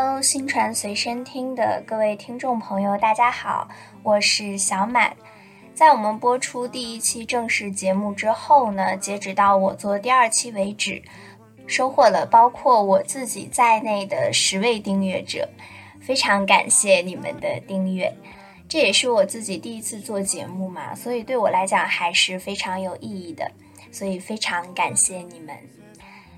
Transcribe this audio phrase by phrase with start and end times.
[0.00, 3.68] Hello，新传随身听的各位听众朋友，大家好，
[4.04, 5.16] 我是小满。
[5.74, 11.02] 在我们播出第一期正式节目之后呢，截止到我做第二期为止，
[11.66, 15.48] 收获了包括我自己在内的十位订阅者，
[16.00, 18.16] 非常感谢你们的订阅。
[18.68, 23.50] 这也是我自己第一次做节目嘛，所以对我来讲还是非常有意义的，
[23.90, 25.56] 所以非常感谢你们。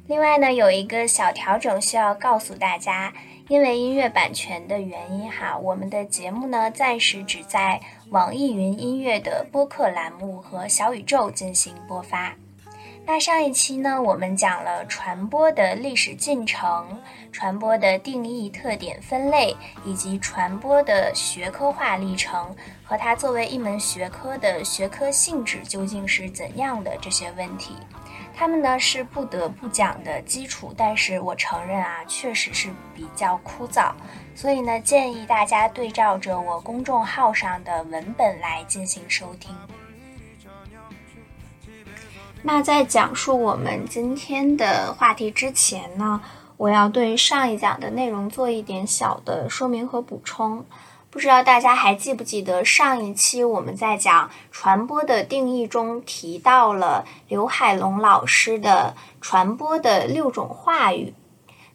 [0.07, 3.13] 另外呢，有一个小调整需要告诉大家。
[3.51, 12.33] 因为音乐版权的原因哈，我们的节目呢暂时只在网易云音乐的播客栏目和小宇宙进行播发。
[13.05, 16.97] 那上一期呢，我们讲了传播的历史进程、
[17.33, 22.55] 传播的定义、特点、分类，以及传播的学科化历程
[22.85, 27.75] 和它作为一门学科的学科性质究竟是怎样的这些问题。
[28.41, 33.93] 他们呢是不得不讲的基础，但是我承认啊，确实是比较枯燥，
[34.35, 39.55] 所以呢，建议大家对照着我公众号上的文本来进行收听。
[42.43, 46.23] 那在讲述我们今天的话题之前呢，
[46.57, 50.65] 我要对上一讲的内容做一点小的说明和补充。
[51.11, 61.13] 不知道大家还记不记得上一期我们在讲传播的定义中提到了刘海龙老师的传播的六种话语。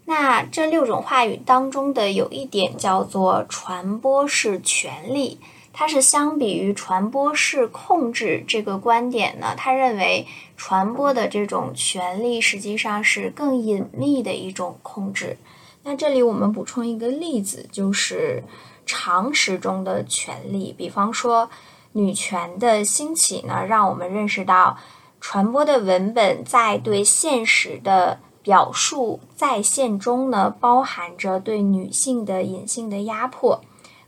[0.05, 5.41] 那这六种话语当中的有一点叫做传播是权利，
[5.73, 15.35] 它是相比于传播是控制这个观点呢，他认为传播的这种权利实际上是更隐秘的一种控制。
[15.83, 18.41] 那这里我们补充一个例子，就是。
[18.85, 21.49] 常识中的权利，比方说
[21.93, 24.77] 女权的兴起呢，让我们认识到
[25.19, 33.61] 传播的文本在对现实的表述再现中呢，包含着对女性的隐性的压迫。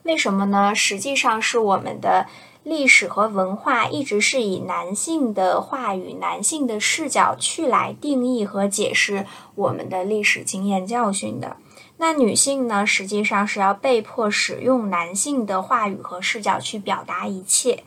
[0.03, 0.75] 为什么呢？
[0.75, 2.27] 实际上是我们的
[2.63, 9.25] 历史和文化一直是以男性的话语、男性的视角去来定义和解释
[9.55, 11.57] 我们的历史经验教训的。
[11.99, 17.83] 那女性呢，实际上是要被迫使用男性的话语和视角去表达一切。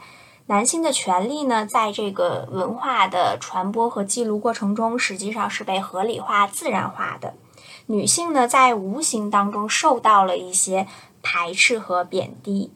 [0.47, 7.35] 男性的权利呢，在这个文化的传播和记录过程中，实际上是被合理化、自然化的。
[7.87, 10.89] 女性呢，在无形当中受到了一些
[11.23, 12.73] 排斥和贬低。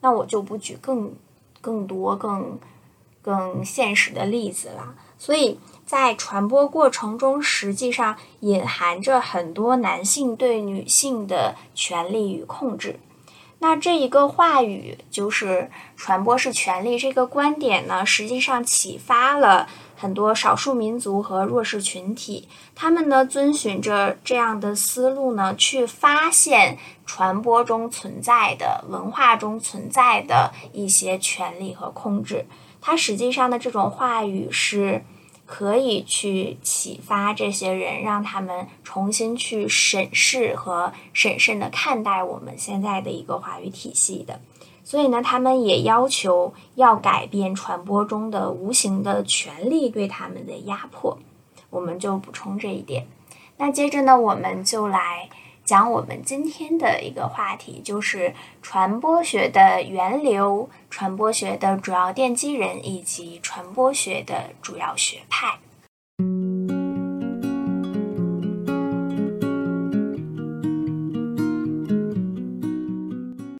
[0.00, 1.14] 那我就不举更
[1.60, 2.58] 更多、更
[3.20, 4.94] 更现实的例子了。
[5.18, 5.60] 所以。
[5.88, 13.00] 在传播过程中，实际上隐含着很多男性对女性的权利与控制。
[13.60, 19.66] 那这一个话语就是“传播是权利”这个观点呢，实际上启发了
[19.96, 22.46] 很多少数民族和弱势群体。
[22.74, 26.76] 他们呢，遵循着这样的思路呢，去发现
[27.06, 32.44] 传播中存在的文化中存在的一些权利和控制。
[32.78, 35.02] 它实际上的这种话语是。
[35.48, 44.38] 可以去启发这些人，让他们重新去审视和审慎的看待我们现在的一个话语体系的。
[44.84, 51.18] 所以呢，他们也要求要改变传播中的无形的权利对他们的压迫。
[51.70, 53.06] 我们就补充这一点。
[53.56, 55.30] 那接着呢，我们就来。
[55.68, 65.58] 讲我们今天的一个话题，就是传播学的源流、传播学的主要奠基人以及传播学的主要学派。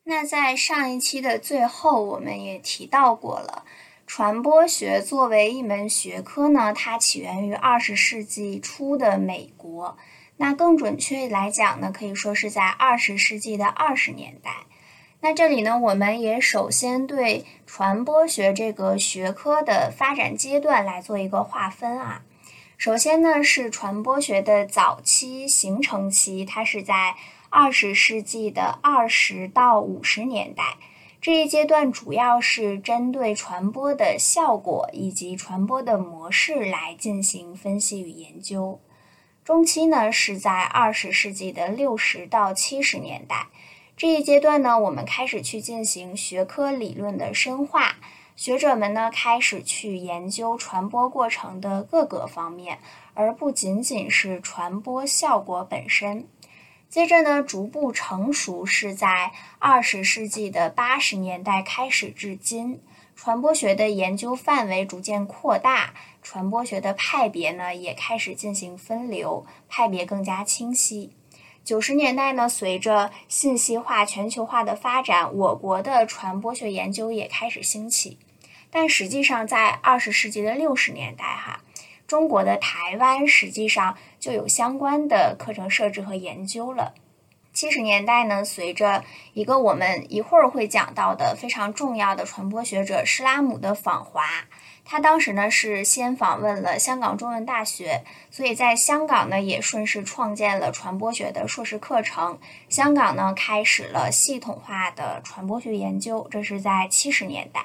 [0.07, 3.65] 那在上一期的最后，我们也提到过了，
[4.07, 9.99] 传播学作为一门学科呢，它起源于二十世纪初的美国。
[10.39, 14.51] 那更准确来讲呢，可以说是在二十世纪的二十年代。
[15.21, 22.23] 那这里呢，我们也首先对传播学这个学科的发展阶段来做一个划分啊。
[22.77, 27.17] 首先呢，是传播学的早期形成期，它是在
[27.51, 30.77] 二十世纪的二十到五十年代。
[31.21, 38.79] 这一阶段主要是针对传播的效果以及传播的模式来进行分析与研究。
[39.49, 43.47] 中期呢是在二十世纪的六十到七十年代，
[43.97, 47.97] 这一阶段呢，我们开始去进行学科理论的深化，
[48.37, 52.79] 学者们呢开始去研究传播过程的各个方面，
[53.15, 56.29] 而不仅仅是传播效果本身。
[56.91, 62.83] 接着呢，逐步成熟是在二十世纪的八十年代开始至今。
[63.21, 65.93] 传播学的研究范围逐渐扩大，
[66.23, 71.11] 传播学的派别呢也开始进行分流，派别更加清晰。
[71.65, 78.21] 九十年代呢，随着信息化、全球化的发展，我国的传播学研究也开始兴起。
[78.71, 81.61] 但实际上，在二十世纪的六十年代，哈，
[82.07, 86.95] 中国的台湾实际上就有相关的课程设置和研究了。
[87.59, 89.03] 七十年代呢，随着
[89.33, 94.23] 一个我们一会儿会讲到的非常重要的传播学者施拉姆的访华，
[94.85, 102.39] 他当时呢是先访问了香港中文大学，所以在香港呢也顺势创建了传播学的硕士课程。
[102.69, 107.65] 香港呢开始了系统化的传播学研究，这是在七十年代。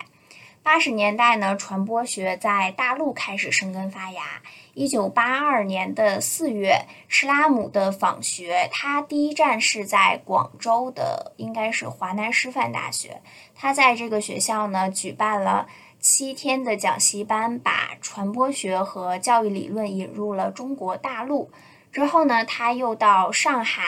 [0.63, 4.42] 八十年代呢，传播学在大陆开始生根发芽。
[4.74, 13.22] 一九八二年的四月，施拉姆的访学，他第一站是在广州的，应该是华南师范大学。
[13.54, 15.68] 他在这个学校呢，举办了
[16.00, 21.52] 七天的讲习班，把传播学和教育理论引入了中国大陆。
[21.92, 23.84] 之后呢，他又到上海，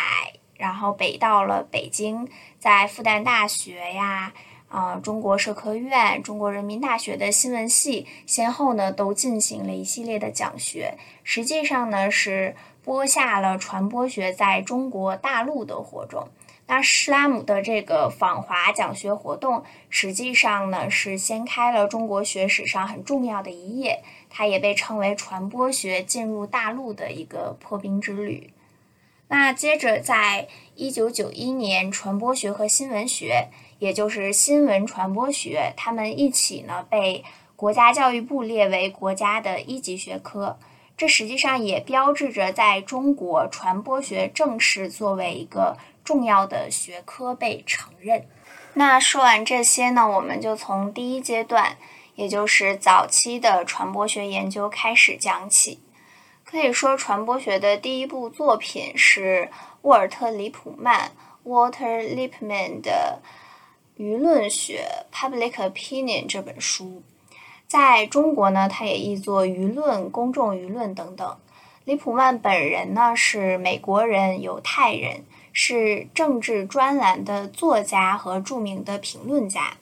[0.56, 2.30] 然后北到了北京，
[2.60, 4.34] 在复旦大学呀。
[4.76, 16.28] 啊，中国社科院、中国人民大学的新闻系先后呢都进行了一系列的讲学，实际上呢是播下了传播学在中国大陆的火种。
[16.68, 28.52] 那施拉姆的这个访华讲学活动，实际上呢是掀开了中国学史上很重要的一页，它也被称为传播学进入大陆的一个破冰之旅。
[29.28, 33.48] 那接着，在一九九一年，传播学和新闻学。
[33.80, 37.24] 也就是新闻传播学，他们一起呢被
[37.56, 40.58] 国家教育部列为国家的一级学科。
[40.98, 48.26] 这实际上也标志着在中国传播学正式作为一个重要的学科被承认。
[48.76, 51.76] 那说完这些呢，我们就从第一阶段，
[52.16, 55.80] 也就是早期的传播学研究开始讲起。
[56.46, 59.50] 可以说，传播学的第一部作品是
[59.82, 61.12] 沃尔特·里普曼
[61.44, 63.22] （Walter Lippmann） 的。
[63.98, 67.02] 舆论学 （Public Opinion） 这本书，
[67.66, 71.38] 在中国呢，它也译作舆论、公众舆论等等。
[71.86, 79.78] 李普曼本人呢是美国人、犹太人，是政治专栏的作家和著名的评论家。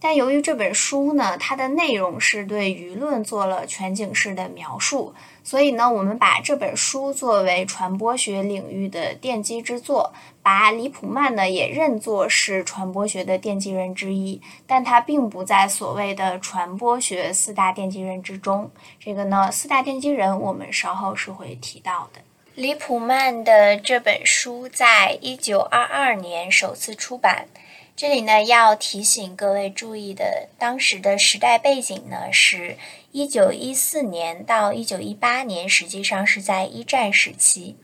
[0.00, 5.12] 但由于这本书呢，它的内容是对舆论做了全景式的描述，
[5.42, 18.70] 所以呢，我们把这本书作为传播学领域的奠基之作，把李普曼呢也认作是传播学的奠基人之一，但他并不在所谓的传播学四大奠基人之中。
[19.00, 22.20] 这个呢，四大奠基人我们稍后是会提到的。
[22.54, 27.48] 李普曼的这本书在一九二二年首次出版。
[27.98, 32.76] 这里呢，要提醒各位注意的，当时的时代背景呢，是
[33.10, 37.76] 一九一四年到一九一八年，实际上是在一战时期。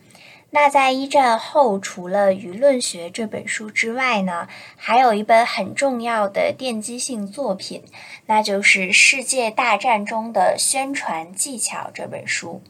[0.51, 4.47] 那在一战后，除了《舆论学》这本书之外呢，
[4.77, 7.83] 还有一本很重要的奠基性作品，
[8.27, 12.63] 那就是《世界大战中的宣传技巧》这本书。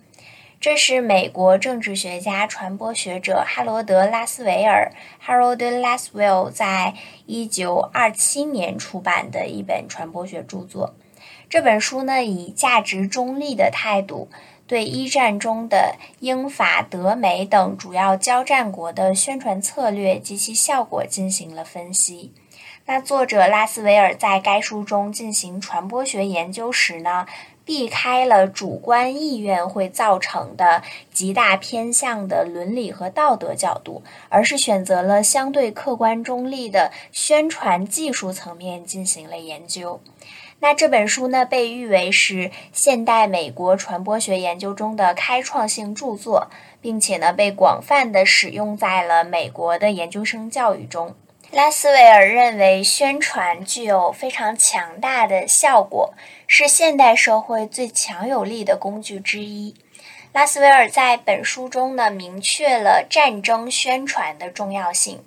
[0.64, 4.90] 这是美国政治学家、传播学者哈罗德·拉斯维尔
[5.22, 6.94] （Harold Laswell） 在
[7.26, 10.94] 一九二七年出版的一本传播学著作。
[11.50, 14.30] 这本书呢，以价值中立的态度，
[14.66, 22.32] 对一战中的英法德美等主要交战国的宣传策略及其效果进行了分析。
[22.86, 27.26] 那作者拉斯维尔在该书中进行传播学研究时呢？
[27.64, 40.00] 避开了主观意愿会造成的极大偏向的伦理和道德角度，而是选择了相对客观中立的宣传技术层面进行了研究。
[40.60, 46.48] 那这本书呢，被誉为是现代美国传播学研究中的开创性著作，
[46.80, 51.14] 并且呢，被广泛的使用在了美国的研究生教育中。
[51.50, 56.14] 拉斯维尔认为，宣传具有非常强大的效果，
[56.46, 59.74] 是现代社会最强有力的工具之一。
[60.32, 65.24] 拉斯维尔在本书中呢，明确了战争宣传的重要性。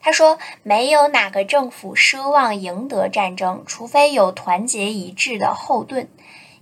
[0.00, 6.08] 他说：“没有哪个政府奢望赢得战争，除非有团结一致的后盾。”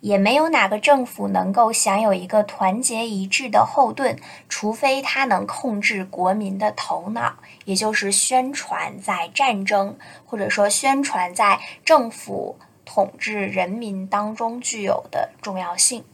[0.01, 4.17] 也没有哪个政府能够享有一个团结一致的后盾，
[4.49, 7.35] 除非他能控制国民的头脑，
[7.65, 12.57] 也就是宣传在战争或者说宣传在政府
[12.89, 16.05] 统治人民当中具有的重要性。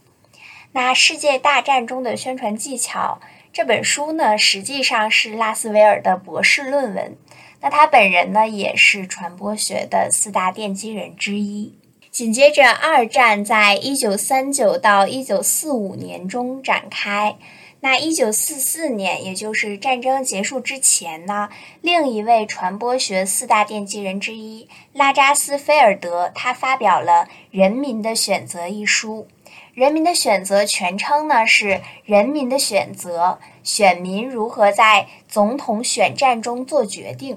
[0.73, 3.19] 那世界大战中的宣传技巧
[3.53, 7.15] 这本书呢，实际上是拉斯维尔的博士论文。
[7.61, 11.73] 那他本人呢，也是传播学的四大奠基人之一。
[12.11, 17.37] 紧接着，二战在一九三九到一九四五年中展开。
[17.85, 21.49] 那一九四四年，也就是战争结束之前呢，
[21.81, 29.27] 另一位传播学四大奠基人之一拉扎斯菲尔德，他发表了《人民的选择》一书。
[29.75, 31.73] 《人民的选择》全称呢是
[32.05, 37.35] 《人民的选择：选民如何在总统选战中做决定》。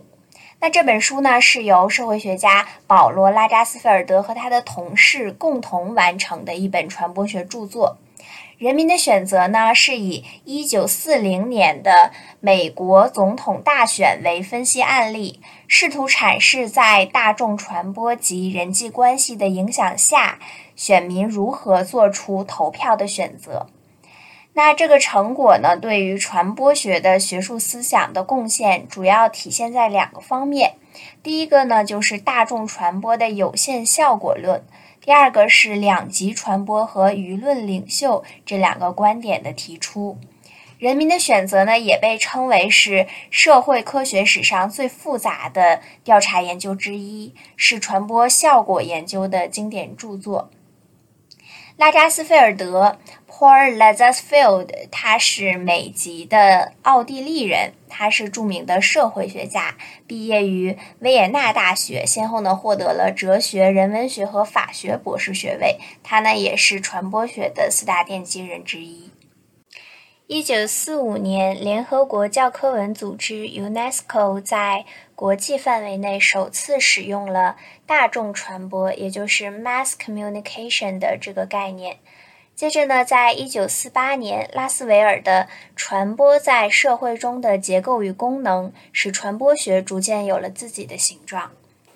[0.60, 7.98] 那这本书呢，是由社会学家保罗·拉扎斯菲尔德和他的同事共同完成的一本传播学著作。
[8.58, 12.10] 《人民的选择》呢，是以1940年的
[12.40, 20.40] 美国总统大选为分析案例，试图阐释在大众传播及人际关系的影响下，
[20.74, 23.68] 选民如何做出投票的选择。
[24.54, 30.74] 那这个成果呢，对于传播学的学术思想的贡献，主要体现在两个方面。
[31.22, 34.62] 第一个呢，就是大众传播的有限效果论；
[35.08, 40.18] 第二个是两极传播和舆论领袖这两个观点的提出。
[40.78, 50.50] 人民的选择呢，也被称为是社会科学史上最复杂的调查研究之一，是传播效果研究的经典著作。
[51.78, 52.98] 拉扎斯菲尔德
[53.30, 65.78] （Paul Lazarsfeld） 他是美籍的奥地利人，他是著名的社会学家，毕业于维也纳大学，先后呢获得了哲学、人文学和法学博士学位。
[66.02, 69.07] 他呢也是传播学的四大奠基人之一。
[70.28, 77.56] 一九四五年，联合国教科文组织 （UNESCO） 在国际范围内首次使用了
[77.86, 81.96] 大众传播，也就是 mass communication 的这个概念。
[82.54, 91.52] 接着呢，在一九四八年，拉斯维尔的传播在社会中的结构与功能，使传播学逐渐有了自己的形状。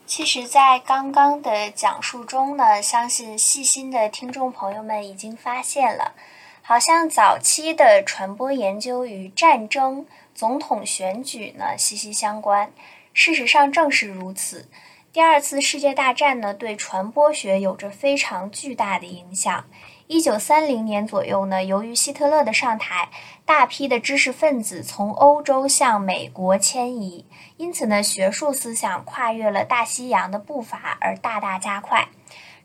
[0.07, 6.15] 其实，在刚刚的讲述中呢，相信细心的听众朋友们已经发现了。
[6.65, 12.73] 好像早期的传播研究与战争、总统选举呢息息相关。
[13.13, 14.69] 事实上正是如此。
[15.13, 19.65] 第二次世界大战呢对传播学有着非常巨大的影响。
[20.07, 23.09] 一九三零年左右呢，由于希特勒的上台，
[23.45, 27.27] 大批的知识分子从欧洲向美国迁移，
[27.57, 32.09] 因此呢，学术思想跨越了大西洋的步伐而大大加快。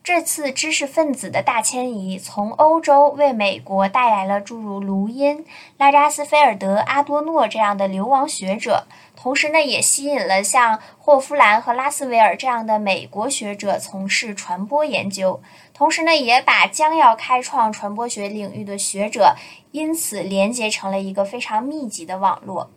[0.07, 5.45] 这次知识分子的大迁移，从欧洲为美国带来了诸如卢因、
[5.75, 8.87] 拉扎斯菲尔德、阿多诺这样的流亡学者，
[9.17, 15.41] 同时呢，也吸引了像霍夫兰和拉斯维尔这样的美国学者从事传播研究，
[15.73, 19.35] 同时呢，也把将要开创传播学领域的学者
[19.71, 22.69] 因此连接成了一个非常密集的网络。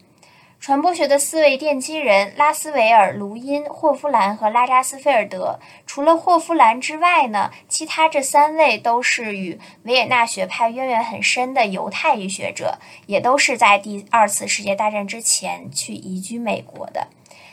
[0.60, 17.08] 传播学的四位奠基人拉斯维尔、卢因、霍夫兰和拉扎斯菲尔德，除了霍夫兰之外呢，其他这三位都是与维也纳学派渊源很深的犹太裔学者，也都是在第二次世界大战之前去移居美国的。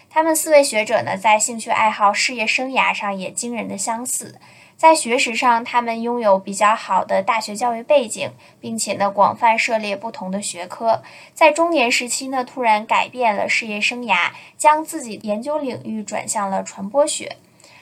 [0.09, 4.35] 他们四位学者呢，在兴趣爱好、事业生涯上也惊人的相似。
[4.77, 8.29] 在学识上，他们拥有比较好的大学教育背景，
[8.61, 11.01] 并且呢，广泛涉猎不同的学科。
[11.33, 17.37] 在中年时期呢，突然改变了事业生涯，将自己研究领域转向了传播学。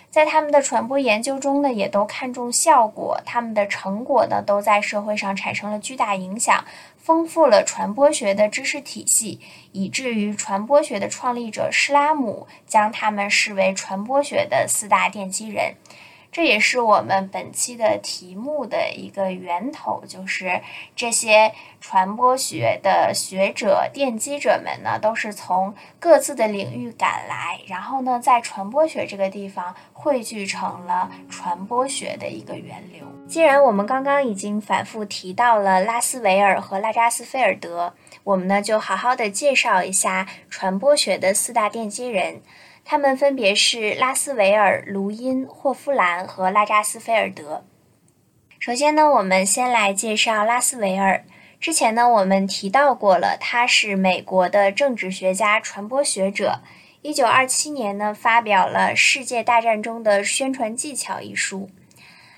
[0.09, 3.19] 在他们的传播研究中呢，也都看重效果。
[3.25, 6.63] 他们的成果呢，都在社会上产生了巨大影响，
[6.97, 9.41] 丰富了传播学的知识体系，
[9.73, 15.75] 以至于传播学的创立者施拉姆将他们视为传播学的四大奠基人。
[16.35, 20.59] 这也是我们本期的题目的一个源头，就是
[20.93, 33.07] 这些传播学的学者、奠基者们呢，都是从各自的领域赶来，然后呢，在传播学这个地方汇聚成了传播学的一个源流。
[33.29, 37.93] 既然我们刚刚已经反复提到了拉斯维尔和拉扎斯菲尔德，
[38.25, 42.41] 我们呢就好好的介绍一下传播学的四大奠基人。
[42.87, 47.65] 他们分别是拉斯维尔、卢因、霍夫兰和拉扎斯菲尔德。
[48.59, 51.25] 首先呢，我们先来介绍拉斯维尔。
[51.59, 56.59] 之前呢，我们提到过了，他是美国的政治学家、传播学者。
[57.01, 61.71] 一九二七年呢，发表了《世界大战中的宣传技巧》一书。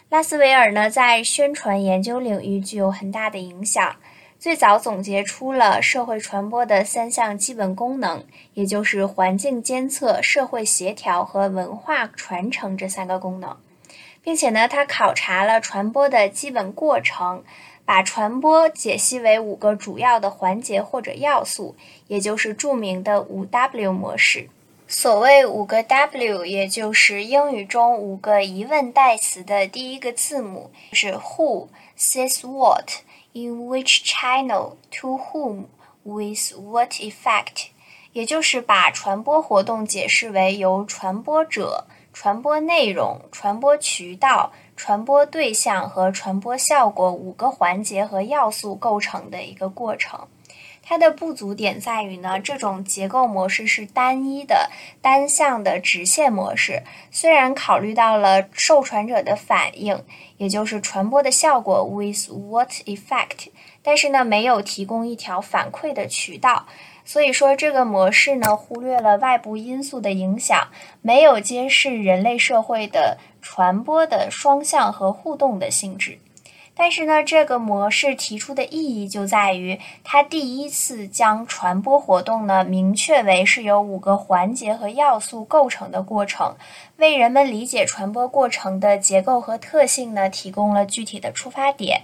[0.08, 3.98] 拉斯维尔呢，在宣传研究领域具有很大的影响。
[4.40, 13.58] 最早总结出了社会传播的三项基本功能，也就是环境监测、社会协调和文化传承这三个功能，
[14.22, 17.44] 并且呢，他考察了传播的基本过程，
[17.84, 21.76] 把传播解析为五个主要的环节或者要素，
[22.08, 24.50] 也就是著名的五 W 模式。
[24.88, 33.02] 所谓五个 W，也就是英语中五个疑问代词的第一个字母是 Who says what。
[33.38, 35.66] In which channel, to whom,
[36.04, 37.68] with what effect，
[38.14, 50.28] 也就是把传播活动解释为由传播者、传播内容、传播渠道、传播对象和传播效果五个环节和要素构成的一个过程。
[50.90, 54.70] 它的不足点在于呢，这种结构模式是单一的、
[55.02, 56.84] 单向的直线模式。
[57.12, 60.02] 虽然考虑到了受传者的反应，
[60.38, 63.50] 也就是传播的效果 （with what effect），
[63.84, 66.66] 但是呢，没有提供一条反馈的渠道。
[67.04, 70.70] 所以说，这个模式呢，忽略了外部因素的影响，
[71.02, 76.20] 没有揭示人类社会的传播的双向和互动的性质。
[76.80, 86.56] 但是呢，这个模式提出的意义就在于，它第一次将传播活动呢明确为是由五个环节和要素构成的过程，
[86.98, 92.04] 为人们理解传播过程的结构和特性呢提供了具体的出发点，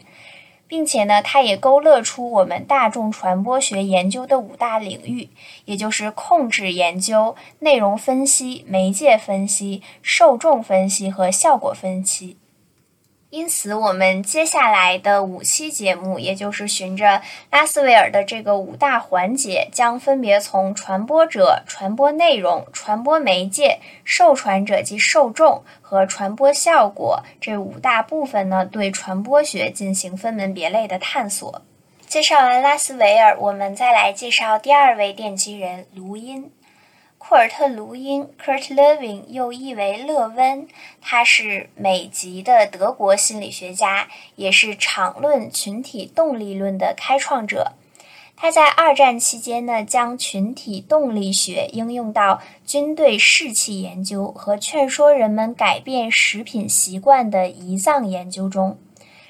[0.68, 5.30] 并且呢，它也勾勒出我们大众传播学研究的五大领域，
[5.66, 12.38] 也就是控制研究、内容分析、媒介分析、受众分析和效果分析。
[13.34, 31.64] 因此，我们接下来的五期节目，也就是循着拉斯维尔的这个五大环节，将分别从传播者、传播内容、传播媒介、受传者及受众和传播效果这五大部分呢，对传播学进行分门别类的探索。
[32.06, 36.52] 介绍完拉斯维尔，我们再来介绍第二位奠基人卢因。
[37.34, 40.68] 库尔特·卢因 （Kurt Lewin） 又译为勒温，
[41.02, 47.72] 他是美籍的德国心理学家，也是场论群体动力论的开创者。
[48.36, 58.78] 他在二战期间呢，将群体动力学应用到军队士气研究和劝说人们改变食品习惯的胰脏研究中。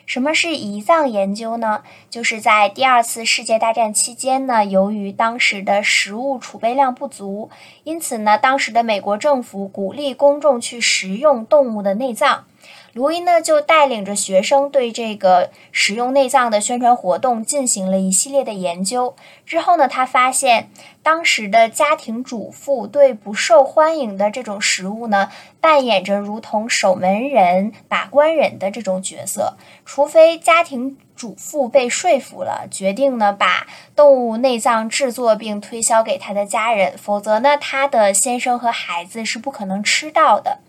[0.05, 1.81] 什么是胰脏研究呢？
[2.09, 7.49] 就是在第二次世界大战期间呢，由于当时的食物储备量不足，
[7.83, 12.45] 因此呢，当时的美国政府鼓励公众去食用动物的内脏。
[12.93, 19.15] 卢因呢，就带领着学生对这个食用内脏的宣传活动进行了一系列的研究。
[19.47, 20.69] 之后呢，他发现
[21.01, 29.55] 当时的家庭主妇对不受欢迎的这种食物呢，扮演着如同守门人、把关人的这种角色。
[29.83, 40.59] 除非家庭主妇被说服了，决定呢把动物内脏制作并推销给他的家人，否则呢，他的先生和孩子是不可能吃到的。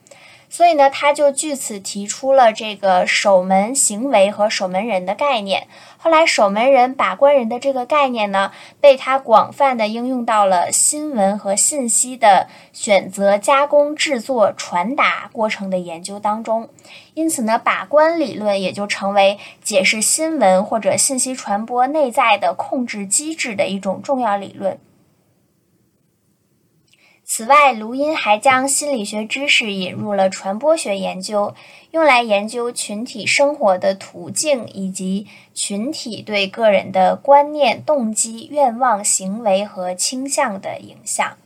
[0.55, 5.67] 所以呢，他就据此提出了这个守门行为和守门人的概念。
[5.97, 16.69] 后来，守门人、把关人的这个概念呢，被他广泛的应用到了新闻和信息的选择、加工、制作、传达过程的研究当中。
[17.15, 24.79] 因此呢，把关理论也就成为解释新闻或者信息传播内在的控制机制的一种重要理论。
[27.27, 31.55] 此外，卢因还将心理学知识引入了传播学研究，
[31.91, 41.37] 用来研究群体生活的途径以及群体对个人的观念、动机、愿望、行为和倾向的影响。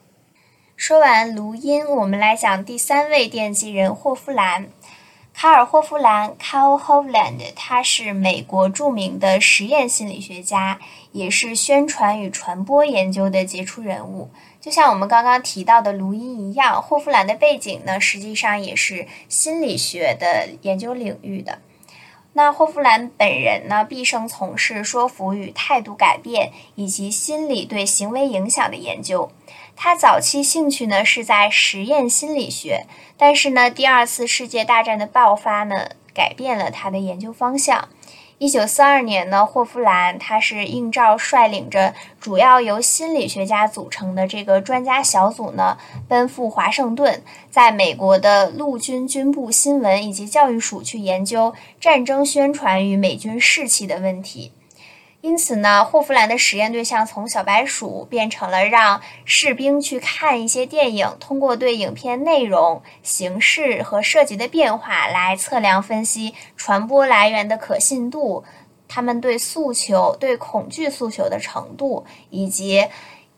[0.76, 4.68] 说完卢因，我们来讲第三位奠基人霍夫兰。
[5.32, 10.80] 卡尔·霍夫兰 （Carl Hovland） 他是美国著名的实验心理学家，
[11.12, 14.30] 也是宣传与传播研究的杰出人物。
[14.60, 21.60] 就像我们刚刚提到的卢因一样，霍夫兰的背景呢，实际上也是心理学的研究领域的。
[22.34, 29.30] 那霍夫兰本人呢，毕生从事说服与态度改变以及心理对行为影响的研究。
[29.74, 32.84] 他早期兴趣呢是在实验心理学，
[33.16, 37.88] 但是呢，第二次世界大战的爆发呢，改变了他的研究方向。
[38.40, 47.20] 一九四二年呢，霍夫兰他是应召率领着主要由心理学家组成的这个专家小组呢，奔赴华盛顿，
[47.50, 54.52] 在美国的陆军军部新闻以及教育署去研究战争宣传与美军士气的问题。
[55.20, 68.44] 因此呢，霍夫兰的实验对象从小白鼠变成了让士兵去看一些电影，通过对影片内容、形式和涉及的变化来测量分析传播来源的可信度，
[68.86, 72.86] 他们对诉求、对恐惧诉求的程度，以及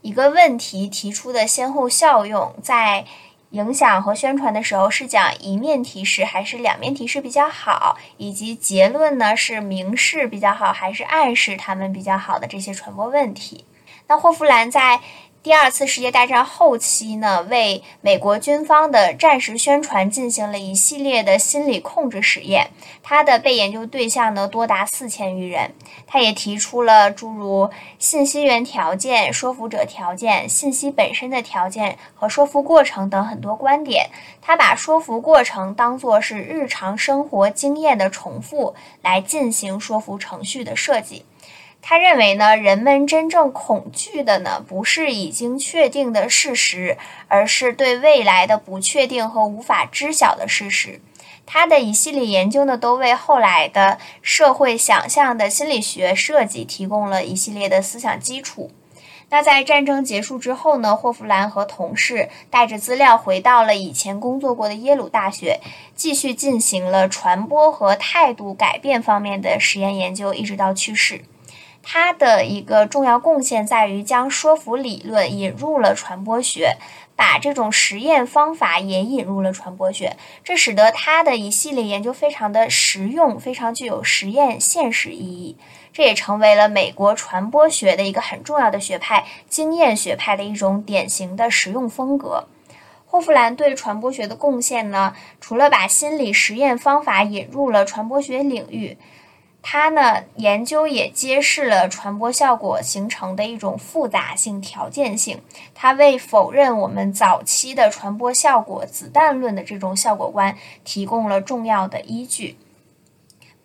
[0.03, 3.07] 一个问题提出的先后效用，在。
[3.51, 13.65] 影响和宣传的时候是讲一面提示还是两面提示比较好，以及结论呢是明示比较好还是暗示他们比较好的这些传播问题。
[14.07, 15.01] 那霍夫兰在
[15.43, 22.69] 第二次世界大战后期呢，为美国军方的战时宣传进行了一系列的心理控制实验。
[23.03, 25.73] 他的被研究对象呢多达四千余人。
[26.07, 34.11] 他也提出了诸如信息源条件、说服者条件、信息本身的条件和说服过程等很多观点。
[34.43, 41.25] 他把说服过程当作是日常生活经验的重复来进行说服程序的设计。
[41.83, 51.01] 他认为呢，人们真正恐惧的呢，不是已经确定的事实，而是对未来的不确定和无法知晓的事实。
[51.47, 58.71] 他的一系列研究呢，都为后来的社会想象的心理学设计提供了一系列的思想基础。
[59.31, 65.61] 那在战争结束之后呢，霍夫兰和同事带着资料回到了以前工作过的耶鲁大学，
[65.97, 71.23] 继续进行了传播和态度改变方面的实验研究，一直到去世。
[71.83, 76.77] 他的一个重要贡献在于将说服理论引入了传播学，
[77.17, 85.57] 把这种实验方法也引入了传播学，这使得他的一系列研究非常的实用，非常具有实验现实意义。
[85.93, 92.47] 这也成为了美国传播学的一个很重要的学派——经验学派的一种典型的实用风格。
[93.07, 98.97] 霍夫兰对传播学的贡献呢，除了把心理实验方法引入了传播学领域。
[99.63, 105.43] 它呢，研究也揭示了传播效果形成的一种复杂性、条件性。
[105.75, 112.57] 它为否认我们早期的传播效果子弹论的这种效果观提供了重要的依据。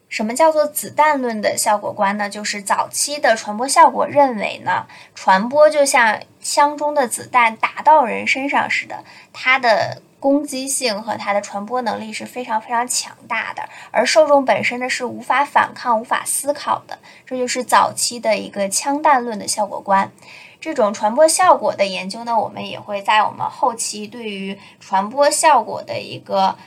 [0.09, 2.29] 什么叫做子弹论的效果观呢？
[2.29, 10.01] 就是早期的传播效果认为呢，传播就像枪中的子弹打到人身上似的，它的。
[10.25, 13.61] 攻击性和它的传播能力是非常非常强大的，
[13.91, 20.11] 而受众本身呢是无法反抗、无法思考的，这就是早期的一个枪弹论的效果观。
[20.59, 26.57] 这种传播效果的研究呢，我们也会在我们后期对于传播效果的一个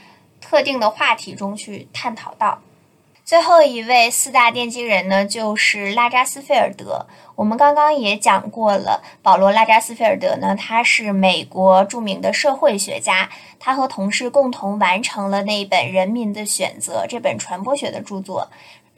[0.40, 2.60] 特定的话题中去探讨到。
[3.28, 7.04] 最后一位四大奠基人呢，就是拉扎斯菲尔德。
[7.36, 13.28] 我们刚刚也讲过了，保罗·拉扎斯菲尔德呢，他是美国著名的社会学家，
[13.60, 18.48] 他和同事共同完成了那本《人民的选择》这本传播学的著作。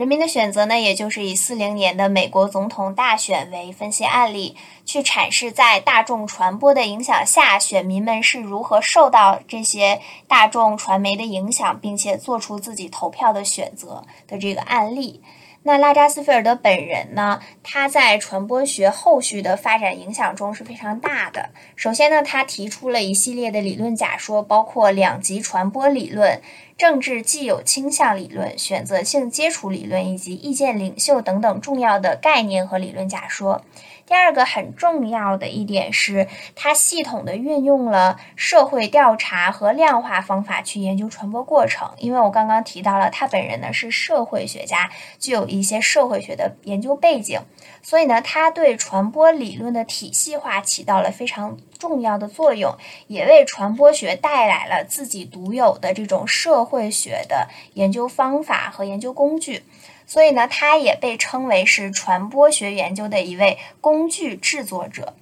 [0.01, 15.23] 人民的选择呢，也就是以四零年的美国总统大选为分析案例，去阐释在大众传播的影响下，选民们是如何受到这些大众传媒的影响，并且做出自己投票的选择的这个案例。
[15.63, 17.39] 那拉扎斯菲尔德本人呢？
[17.63, 21.51] 他在传播学后续的发展影响中是非常大的。
[21.77, 26.41] 首先呢，他提出了一系列的理论假说，包括两极传播理论、
[26.81, 33.62] 政治既有倾向理论、选择性接触理论以及意见领袖等等重要的概念和理论假说。
[34.07, 41.90] 第二个很重要的一点是，他系统的运用了社会调查和量化方法去研究传播过程。
[41.99, 47.38] 因为我刚刚提到了，他本人呢是社会学家，具有一些社会学的研究背景，
[47.83, 59.62] 所以呢，他对传播理论的体系化起到了非常重要的作用，也为传播学带来了自己独有的这种社会学的研究方法和研究工具。
[60.07, 65.14] 所以呢，他也被称为是传播学研究的一位工具制作者。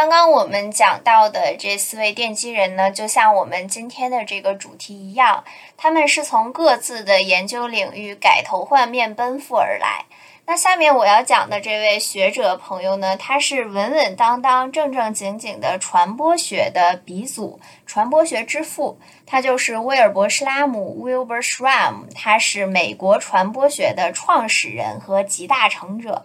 [0.00, 5.44] 刚刚我们讲到的这四位奠基人呢，就像我们今天的这个主题一样，
[5.76, 10.06] 他们是从各自的研究领域改头换面奔赴而来。
[10.46, 26.22] 那下面我要讲的这位学者朋友呢，他是稳稳当当、正正经经的传播学的鼻祖，传播学之父，他就是威尔伯·施拉姆 （Wilbur Schramm），他是美国传播学的创始人和集大成者。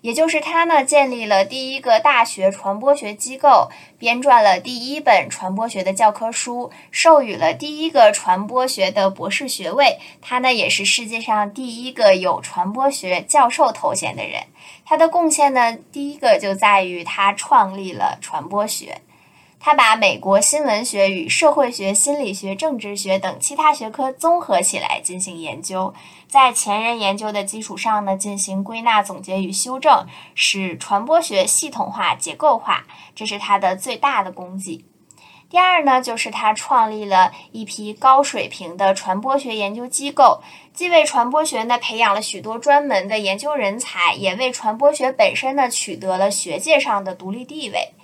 [0.00, 9.98] 也就是他呢，建立了第一个大学传播学机构，编撰了第一本传播学的教科书，授予了第一个传播学的博士学位。
[10.20, 14.42] 他呢，也是世界上第一个有传播学教授头衔的人。
[14.84, 19.00] 他的贡献呢，第一个就在于他创立了传播学。
[19.60, 25.92] 他把美国新闻学与社会学、心理学、政治学等其他学科综合起来进行研究，
[26.28, 34.84] 在前人研究的基础上呢，进行归纳、总结与修正，使传播学系统化、结构化，这是他的最大的功绩。
[35.50, 40.42] 第二呢，就是他创立了一批高水平的传播学研究机构，
[40.72, 47.94] 既为传播学呢培养了许多专门的研究人才，也为传播学本身呢取得了学界上的独立地位。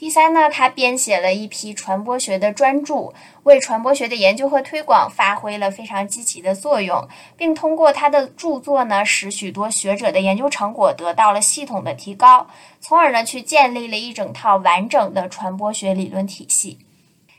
[0.00, 12.46] 第三呢，他编写了一批传播学的专著，为传播学的研究和推广发挥了非常积极的作用，并通过他的著作呢，使许多学者的研究成果得到了系统的提高，
[12.80, 16.78] 从而呢，去建立了一整套完整的传播学理论体系。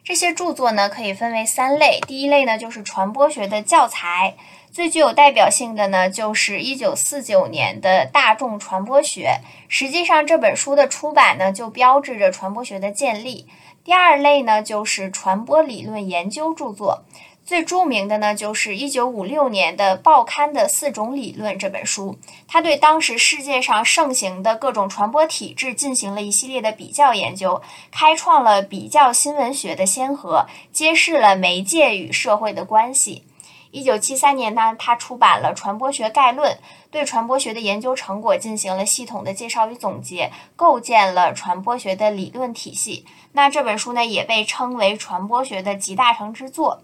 [0.03, 4.35] 这些著作呢，可以分为三类，第一类呢，就是传播学的教材。
[4.71, 9.41] 最具有代表性的呢，就是一九四九年的大众传播学。
[9.67, 13.47] 实际上，这本书的出版呢，就标志着传播学的建立。
[13.83, 17.03] 第二类呢，就是传播理论研究著作。
[17.43, 22.17] 最著名的呢，就是一九五六年的《报刊的四种理论》这本书。
[22.47, 33.23] 它对当时世界上盛行的各种传播体制进行了一系列的比较研究，开创了比较新闻学的先河，揭示了媒介与社会的关系。
[33.71, 36.51] 一九七三年呢，他出版了《传播学概论》，
[36.91, 43.05] 对传播学的研究成果进行了系统的介绍与总结，构建了传播学的理论体系。
[43.31, 46.81] 那这本书呢，也被称为传播学的集大成之作。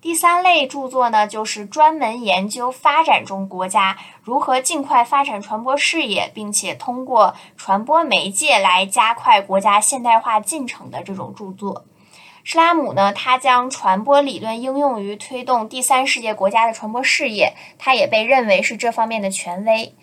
[0.00, 11.84] 第三类著作呢，就是专门研究发展中国家如何尽快发展传播事业，并且通过传播媒介来加快国家现代化进程的这种著作。
[12.42, 19.94] 施拉姆呢，他将传播理论应用于推动第三世界国家的传播事业，他也被认为是这方面的权威。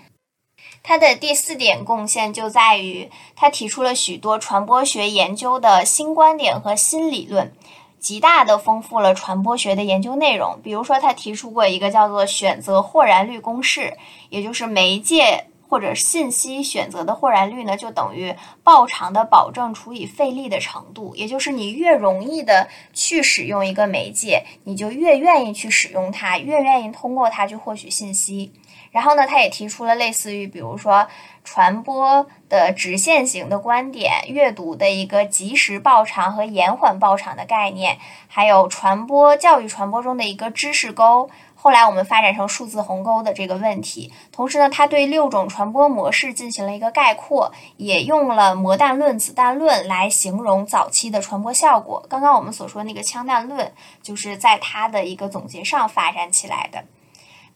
[0.83, 7.51] 他的第四点贡献就在于，他提出了许多传播学研究的新观点和新理论，
[7.99, 10.59] 极大的丰富了传播学的研究内容。
[10.63, 13.97] 比如说，他提出过一个叫做选择豁然率公式，
[14.29, 15.47] 也就是媒介。
[15.69, 28.51] 或者信息选择的豁然率呢，就等于报偿的保证除以费力的程度，也就是你越容易的去使用一个媒介，你就越愿意去使用它，越愿意通过它去获取信息。
[28.89, 31.07] 然后呢，他也提出了类似于比如说
[31.43, 41.29] 传播的直线型的观点，阅读的一个及时报偿和延缓报偿的概念，还有传播教育传播中的一个知识沟。
[41.59, 52.05] 后来我们发展成数字鸿沟的这个问题，同时呢，他对六种传播模式进行了一个概括，也用了魔弹论、子弹论来形容早期的传播效果。
[52.07, 56.85] 刚刚我们所说那个枪弹论，就是在他的一个总结上发展起来的。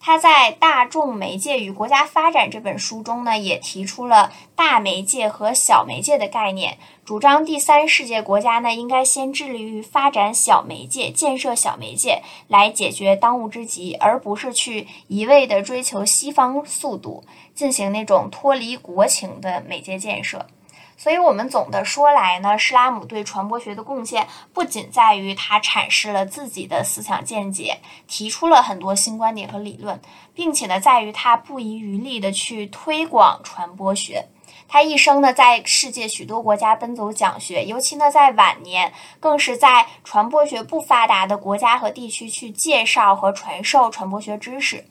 [0.04, 6.80] 他在《大众媒介与国家发展》这本书中呢，也提出了大媒介和小媒介的概念，
[7.12, 20.48] 主张第三世界国家呢应该先致力于发展小媒介，建设小媒介来解决当务之急，而不是去一味的追求西方速度，进行那种脱离国情的媒介建设。
[20.96, 30.00] 所以，我们总的说来呢，施拉姆对传播学的贡献不仅在于他阐释了自己的思想见解，提出了很多新观点和理论，
[30.34, 34.30] 并且呢，在于他不遗余力的去推广传播学。
[34.72, 44.86] 他一生呢，在世界许多国家奔走讲学，尤其呢，在晚年，更是在传播学不发达的国家和地区去介绍和传授传播学知识。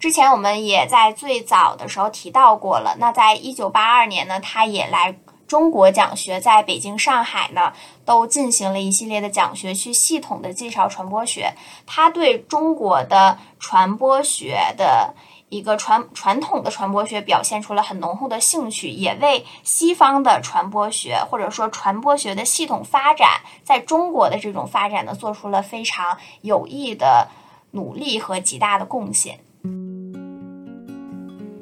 [0.00, 2.96] 之前我们也在最早的时候提到过了。
[2.98, 5.14] 那在一九八二年呢，他也来。
[5.46, 7.72] 中国讲学在北京、上海呢，
[8.04, 11.52] 都进行了一系列的讲学，去系统的介绍传播学。
[11.86, 15.14] 他对中国的传播学的
[15.48, 27.28] 一个传传统的传播学表现出了很浓厚的兴趣，也为西方的传播学或者说传播学的系统发展在中国的这种发展呢，做出了非常有益的
[27.70, 29.38] 努力和极大的贡献。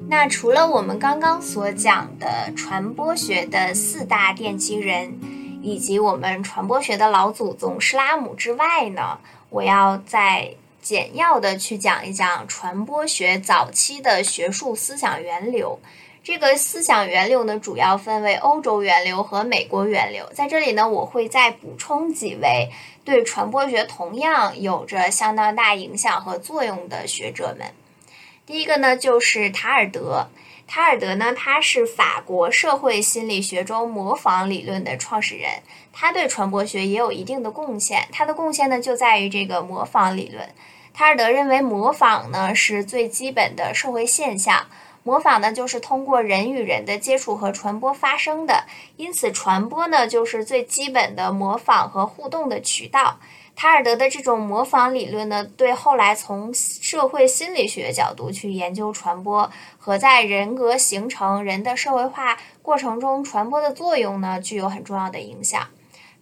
[0.08, 5.18] 那除了我们刚刚所讲的传播学的四大奠基人，
[5.62, 9.18] 以及我们传播学的老祖宗施拉姆之外呢，
[9.50, 15.80] 我要再简要的去讲一讲传播学早期的学术思想源流。
[16.22, 20.30] 这个思想源流呢，主要分为欧洲源流和美国源流。
[20.34, 22.70] 在这里呢，我会再补充几位
[23.02, 27.72] 对传播学同样有着相当大影响和作用的学者们。
[28.44, 30.28] 第一个呢，就是塔尔德。
[30.66, 35.62] 塔尔德呢，他是法国社会心理学中模仿理论的创始人，
[35.94, 38.06] 他对传播学也有一定的贡献。
[38.12, 40.46] 他的贡献呢，就在于这个模仿理论。
[40.96, 44.66] 塔尔德认为，模仿呢是最基本的社会现象，
[45.02, 48.62] 模仿呢就是通过人与人的接触和传播发生的，
[48.96, 53.18] 因此传播呢就是最基本的模仿和互动的渠道。
[53.56, 65.66] 塔尔德的这种模仿理论呢，对后来从社会心理学角度去研究传播和在人格形成、人的社会化过程中传播的作用呢，具有很重要的影响。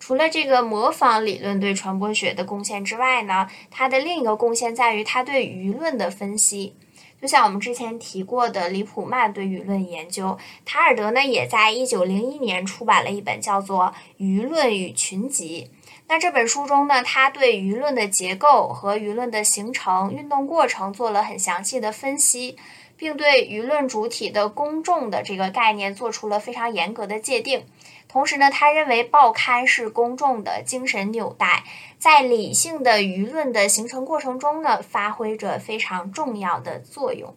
[0.05, 6.75] 除了这个模仿理论对传播学的贡献之外呢，它的另一个贡献在于它对舆论的分析。
[7.21, 15.71] 就像我们之前提过的，李普曼对舆论研究，塔尔德呢也在一九零一年出版了一本叫做《舆论与群集》。
[16.09, 22.57] 那这本书中呢，他对舆论的结构和舆论的形成、运动过程做了很详细的分析，
[22.97, 27.65] 并对舆论主体的公众的这个概念做出了非常严格的界定。
[28.13, 31.65] 同时呢，他认为报刊是公众的精神纽带，
[31.99, 37.35] 在理性的舆论的形成过程中呢，发挥着非常重要的作用。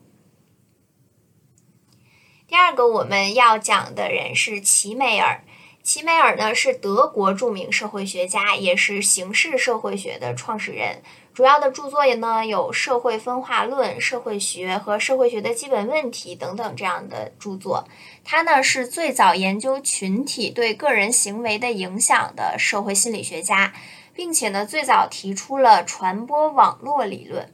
[2.46, 5.46] 第二个我们要讲的人是齐美尔。
[5.86, 11.04] 齐美尔呢是德国著名社会学家，也是形式社会学的创始人。
[11.32, 17.88] 主要的著作也呢有《社会分化论》《社会学》和《社会学的基本问题》等等这样的著作。
[18.24, 23.72] 他呢是最早研究群体对个人行为的影响的社会心理学家，
[24.16, 27.52] 并且呢最早提出了传播网络理论。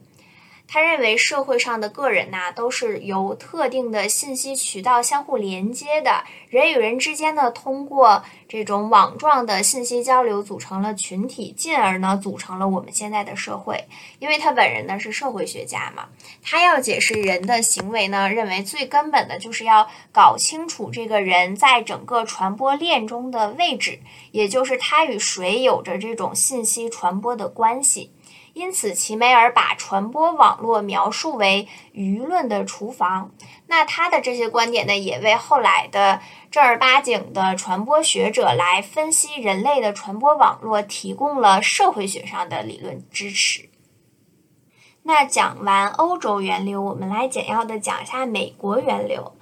[0.72, 13.84] 他认为社会上的个人呐，都是由特定的信息渠道相互连接的，人与人之间呢，通过这种网状的信息交流组成了群体，进而呢，组成了我们现在的社会。
[14.18, 16.08] 因为他本人呢是社会学家嘛，
[16.42, 28.10] 他要解释人的行为呢，认为最根本的就是要搞清楚这个人在整个传播链中的位置，也就是他与谁有着这种信息传播的关系。
[28.54, 33.32] 因此，齐梅尔把传播网络描述为舆论的厨房。
[33.66, 43.70] 那他的这些观点呢，也为后来的正儿八经的传播学者来分析人类的传播网络提供了社会学上的理论支持。
[45.04, 49.34] 那讲完欧洲源流，我们来简要的讲一下美国源流。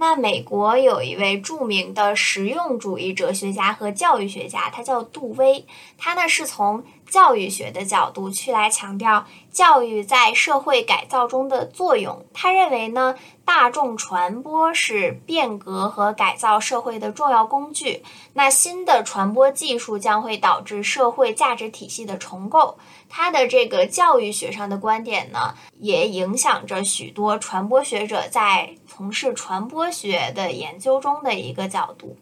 [0.00, 5.66] 那美国有一位著名的实用主义哲学家和教育学家，他叫杜威。
[5.96, 12.24] 他呢是从教育学的角度去来强调教育在社会改造中的作用。
[12.32, 18.02] 他认为呢，大众传播是变革和改造社会的重要工具。
[18.34, 22.78] 那新的传播技术将会导致社会价值体系的重构。
[23.08, 28.74] 他的这个教育学上的观点呢，也影响着许多传播学者在。
[28.86, 32.16] 从事传播学的研究中的一个角度。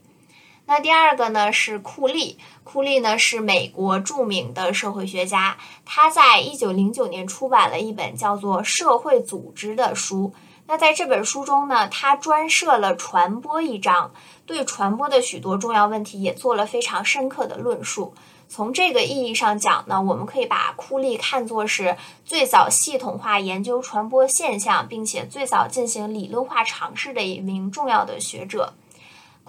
[0.68, 10.34] 那第二个呢是库利，库利呢是美国著名的社会学家，他在一九零九年出版了一本叫做《社会组织》的书。
[10.66, 14.10] 那在这本书中呢，他专设了传播一章，
[14.44, 18.12] 对传播的许多重要问题也做了非常深刻的论述。
[18.48, 28.74] 从这个意义上讲呢，我们可以把库利看作是最早系统化研究传播现象，并且最早进行理论化尝试的一名重要的学者。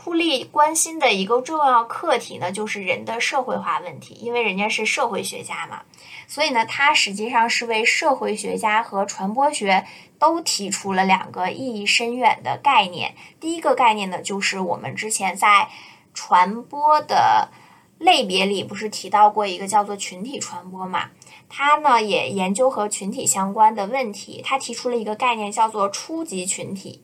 [0.07, 4.13] 库利关心的一个重要课题呢，就是人的社会化问题。
[4.13, 5.81] 因为人家是社会学家嘛，
[6.29, 9.85] 所以呢，他实际上是为社会学家和传播学
[10.17, 13.15] 都提出了两个意义深远的概念。
[13.41, 15.67] 第一个概念呢，就是我们之前在
[16.13, 17.49] 传播的。
[17.99, 21.09] 类别里不是提到过一个叫做群体传播嘛？
[21.49, 24.39] 他呢也研究和群体相关的问题。
[24.45, 27.01] 他提出了一个概念叫做初级群体。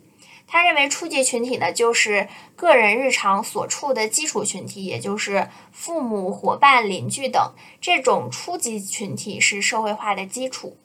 [0.53, 7.53] 他认为初级群体呢就是个人日常所处的基础群体，也就是父母、伙伴、邻居等。
[7.81, 10.77] 这种初级群体是社会化的基础。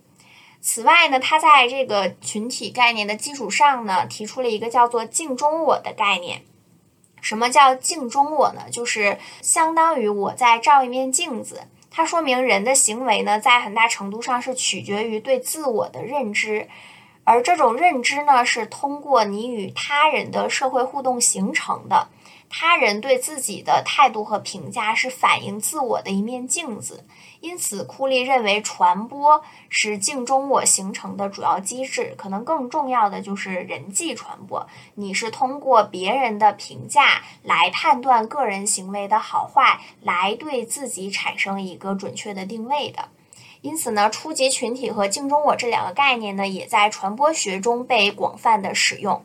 [0.62, 6.44] 此外呢，他在这个群体概念的基础上呢，提出了一个叫做镜中我的概念。
[7.20, 8.70] 什么叫镜中我呢？
[8.72, 16.68] 就是相当于我在照一面镜子，它说明人的行为呢，在很大程度上是取决于对自我的认知，
[17.28, 22.08] 而这种认知呢，是通过你与他人的社会互动形成的。
[22.48, 27.04] 他人对自己的态度和评价是反映自我的一面镜子，
[27.40, 32.14] 因此库利认为传播是镜中我形成的主要机制。
[32.16, 43.10] 可能更重要的就是人际传播，你是通过别人的评价来判断个人行为的好坏，来对自己产生一个准确的定位的。
[43.60, 49.24] 因此呢，初级群体和镜中我这两个概念呢，也在传播学中被广泛的使用。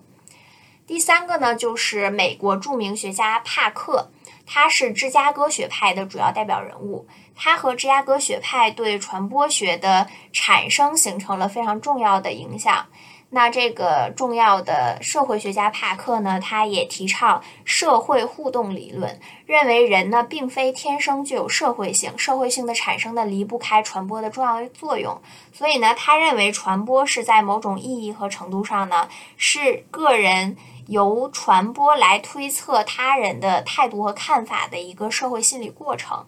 [0.85, 4.09] 第三个呢，就是美国著名学家帕克，
[4.45, 7.07] 他是芝加哥学派的主要代表人物。
[7.35, 12.85] 他和芝加哥学派对传播学的产生形成了非常重要的影响。
[13.33, 25.19] 那这个重要的社会学家帕克呢，他也提倡社会互动理论，认为人呢并非天生具有社会性，社会性的产生呢离不开传播的重要作用。
[25.51, 30.55] 所以呢，他认为传播是在某种意义和程度上呢，是个人。
[30.87, 36.25] 由传播来推测他人的态度和看法的一个社会心理过程。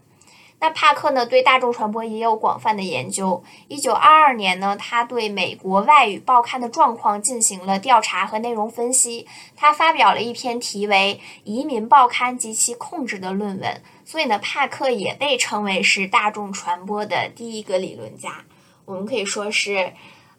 [0.59, 3.43] 那帕克呢，对大众传播也有广泛的研究。
[3.67, 9.27] 一九二二年呢，他对美国外语报刊的状况进行了调查和内容分析。
[9.55, 13.81] 他发表了一篇题为《移民报刊及其控制》的论文。
[14.05, 18.45] 所以呢，帕克也被称为是大众传播的第一个理论家。
[18.85, 19.93] 我们可以说是。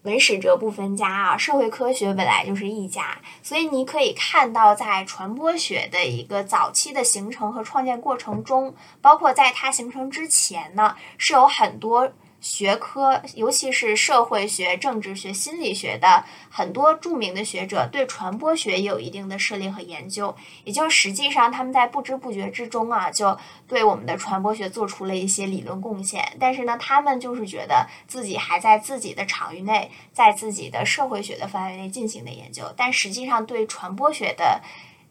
[0.07, 12.09] 文史哲不分家啊，社会科学本来就是一家，所以你可以看到，在传播学的一个早期的形成和创建过程中，包括在它形成之前呢，是有很多。
[12.49, 20.33] 学科，尤其是社会学、政治学、心理学的很多著名的学者，对传播学也有一定的涉猎和研究。
[20.63, 23.37] 也就是实际上，他们在不知不觉之中啊，就
[23.67, 26.25] 对我们的传播学做出了一些理论贡献。
[26.39, 34.63] 但是呢，他们就是觉得自己还在自己的场域内，在自己的社会学的范围内进行的研究，但实际上对传播学的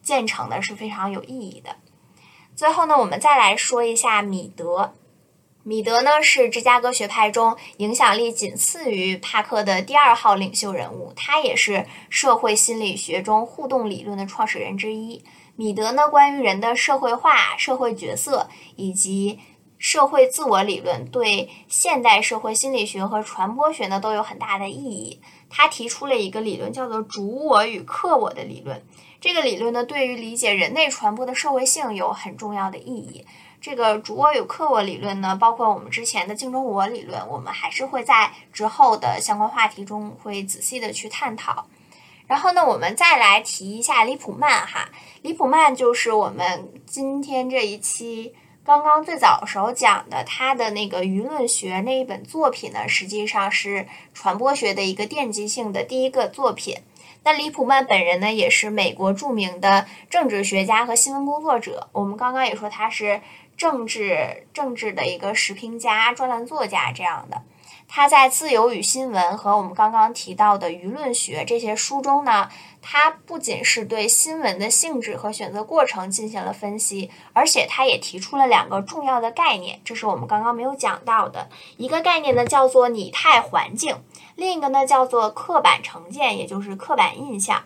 [0.01, 1.75] 建成呢是非常有意义的。
[2.55, 4.93] 最后呢，我们再来说一下米德。
[5.67, 15.23] 米德呢是芝加哥学派中影响力仅次于帕克的第二号领袖人物，他也是社会心理学中互动理论的创始人之一。
[15.55, 19.39] 米德呢关于人的社会化、社会角色以及
[19.79, 25.19] 社会自我理论，对现代社会心理学和传播学呢都有很大的意义。
[25.49, 28.85] 他提出了一个理论，叫做主我与客我的理论。
[29.19, 33.25] 这个理论呢对于理解人类传播的社会性有很重要的意义。
[33.65, 41.65] 这个主我与客我理论呢，包括我们之前的镜中我理论，我们还是会在之后的相关话题中会仔细的去探讨。
[42.27, 44.87] 然后呢，我们再来提一下李普曼哈，
[45.23, 56.77] 李普曼就是我们今天这一期刚刚最早时候讲的他的那个舆论学那一本作品呢，实际上是传播学的一个奠基性的第一个作品。
[57.23, 61.89] 那李普曼本人呢，也是美国著名的政治学家和新闻工作者。
[61.93, 63.19] 我们刚刚也说他是。
[63.57, 67.41] 政治政治的一个时评家、专栏作家这样的，
[67.87, 72.49] 他在《自由与新闻》和我们刚刚提到的《舆论学》这些书中呢，
[72.81, 81.49] 他不仅是对新闻的性质和选择过程进行了分析，而且他也提出了两个重要的概念，这是我们刚刚没有讲到的。
[81.77, 84.03] 一个概念呢叫做拟态环境，
[84.35, 87.63] 另一个呢叫做刻板成见，也就是刻板印象。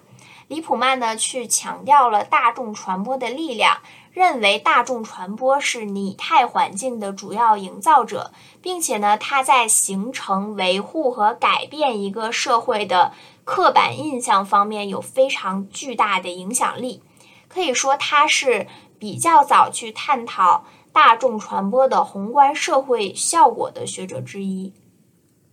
[0.47, 3.77] 李普曼呢去强调了大众传播的力量。
[4.19, 13.13] 认为大众传播是拟态环境的主要营造者，并且呢，它在形成、维护和改变一个社会的
[13.45, 17.01] 刻板印象方面有非常巨大的影响力。
[17.47, 18.67] 可以说，它是
[18.99, 24.73] 比较早去探讨大众传播的宏观社会效果的学者之一。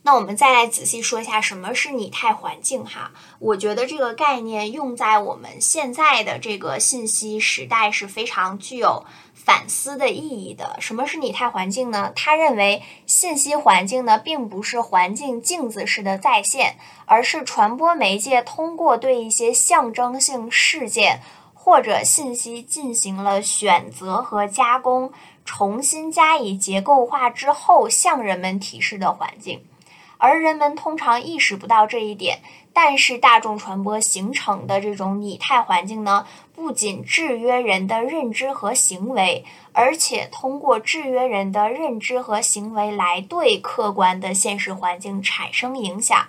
[0.07, 3.11] 那我们再来仔细说一下什么是拟态环境哈。
[3.41, 9.05] 我觉得这个概念用在我们现在的这个信息时代是非常具有
[9.35, 10.77] 反思的意义的。
[10.79, 12.13] 什么是拟态环境呢？
[12.15, 16.77] 他认为信息环境呢并不是环境镜子式的再现，
[17.07, 21.21] 而是传播媒介通过对一些象征性事件
[21.53, 25.11] 或者信息进行了选择和加工，
[25.45, 29.65] 重新加以结构化之后向人们提示的环境。
[30.19, 32.39] 而人们通常意识不到这一点，
[32.73, 46.27] 但是大众传播形成的这种拟态环境呢，不仅制约人的认知和行为，而且通过制约人的认知和行为来对客观的现实环境产生影响。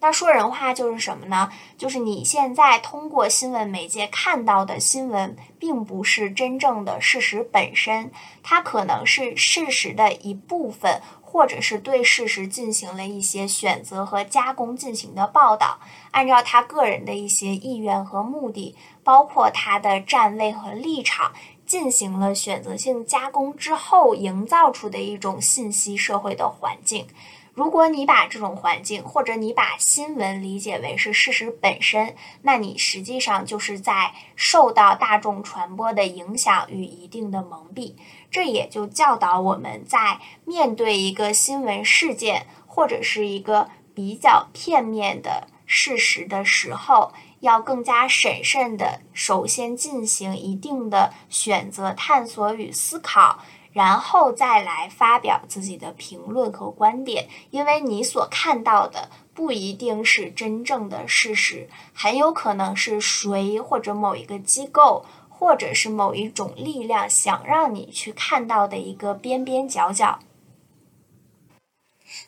[0.00, 1.50] 那说人话就是什么呢？
[1.78, 8.12] 就是你现在通过新闻媒介看到的新闻，并不是真正的事实本身，
[8.42, 11.00] 它可能是事实的一部分。
[11.34, 15.80] 或者是对事实进行了一些选择和加工进行的报道，
[16.12, 21.32] 按照他个人的一些意愿和目的，包括他的站位和立场，
[21.66, 27.08] 进行了选择性加工之后营造出的一种信息社会的环境。
[27.52, 37.94] 如果你把这种环境，或者你把新闻理解为是事实本身，那你实际上就是在受到大众传播的影响与一定的蒙蔽。
[38.34, 53.38] 这也就教导我们在面对一个新闻事件或者是一个比较片面的事实的时候，要更加审慎的，首先进行一定的选择、探索与思考。
[53.72, 65.04] 然后再来发表自己的评论和观点，因为你所看到的不一定是真正的事实，很有可能是谁或者某一个机构，
[65.44, 70.18] 或者是某一种力量想让你去看到的一个边边角角。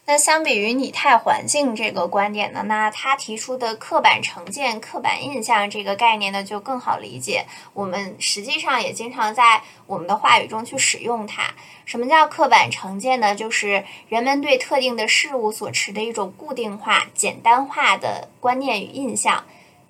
[0.05, 7.47] 那相比于拟态环境这个观点呢，那他提出的刻板成见、刻板印象这个概念呢，就更好理解。
[7.73, 11.55] 我们实际上也经常在我们的话语中去使用它。
[11.87, 13.35] 什么叫刻板成见呢？
[13.35, 19.43] 就是人们对特定的事物所持的一种固定化、简单化的观念与印象。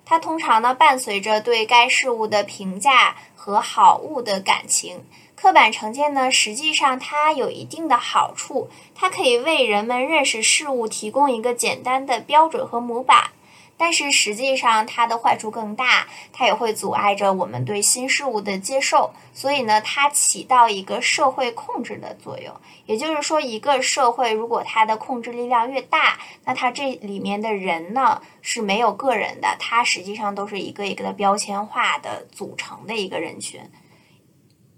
[0.09, 5.03] 它通常呢，伴随着对该事物的评价和好恶的感情。
[5.35, 13.31] 刻板成见呢，实际上它有一定的好处，它可以为人们认识事物提供一个简单的标准和模板。
[13.77, 19.13] 但是实际上它的坏处更大，它也会阻碍着我们对新事物的接受。
[19.33, 22.53] 所以呢，它起到一个社会控制的作用。
[22.87, 33.61] 也就是说，一个社会如果它的控制力量越大，那它这里面的人呢是没有个人的，它实际上都是一个一个的标签化的组成的一个人群。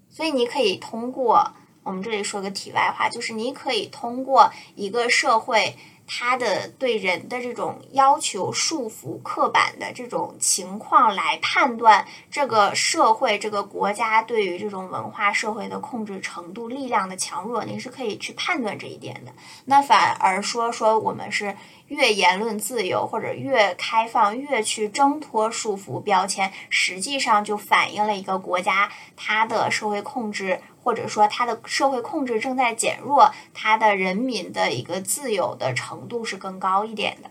[0.09, 5.77] 所以你可以通过我们这里说个题外话，就是你可以通过一个社会
[6.11, 19.31] 它的对人的这种要求、束缚、刻板的这种情况来判断这个社会、这个国家对于这种文化社会的控制程度、力量的强弱，你是可以去判断这一点的。
[19.65, 21.55] 那反而说说我们是。
[21.89, 28.87] 越言论自由或者越开放，越去挣脱束缚标签，实际上就反映了一个国家
[29.17, 37.29] 它的社会控制，或者说它的社会控制正在减弱，它的人民的一个自由的程度是更高一点的。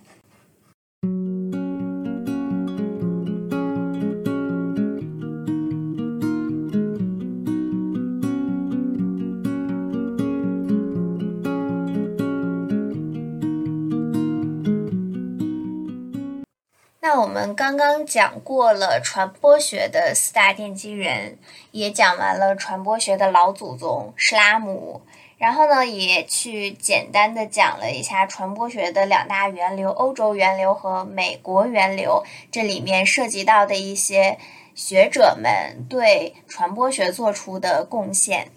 [17.20, 21.36] 我们刚刚讲过了传播学的四大奠基人，
[21.72, 25.02] 也讲完了传播学的老祖宗施拉姆，
[25.36, 34.38] 然后呢，也去简单的讲了一下传播学的两大源流——欧洲源流和美国源流，这里面涉及到的一些
[34.76, 38.52] 学者们对传播学做出的贡献。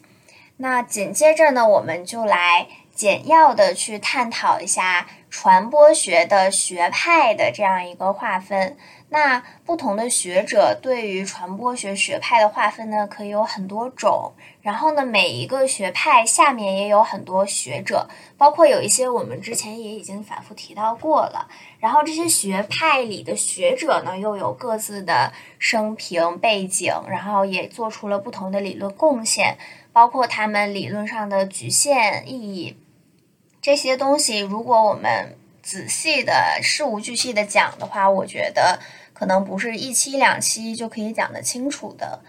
[0.57, 5.07] 那紧接着呢，我们就来简要的去探讨一下。
[5.31, 8.77] 传播学的学派的这样一个划分，
[9.07, 14.33] 那不同的学者对于传播学学派的划分呢，可以有很多种。
[14.61, 21.47] 然后呢，每一个学派下面也有很多学者，包括有一些我们之前也已经反复提到过了。
[21.79, 29.57] 然后这些学派里的学者呢，又有各自的生平背景，然后也做出了不同的理论贡献，
[29.93, 32.75] 包括他们理论上的局限意义。
[33.61, 38.79] 这些东西，如果我们仔细的事无巨细的讲的话，我觉得
[39.13, 42.21] 可能不是一期两期就可以讲得清楚的。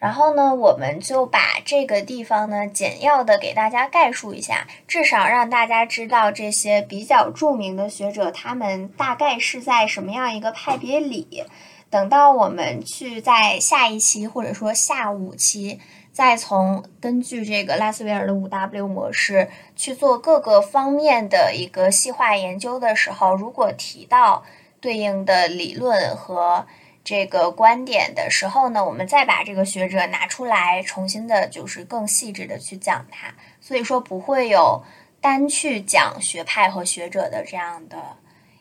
[0.00, 11.44] 然后呢，我们就把这个地方呢简要的给大家概述一下，至少让大家知道这些比较著名的学者他们大概是在什么样一个派别里。
[11.88, 15.78] 等到我们去在下一期或者说下五期。
[16.12, 24.44] 再从根据这个拉斯维尔的五 W 模式去做各个方面的一个细化研究的时候，如果提到
[24.78, 26.66] 对应的理论和
[27.02, 33.32] 这个观点的时候呢，我们再把这个学者拿出来，重新的就是更细致的去讲它。
[33.62, 34.84] 所以说不会有
[35.18, 37.96] 单去讲学派和学者的这样的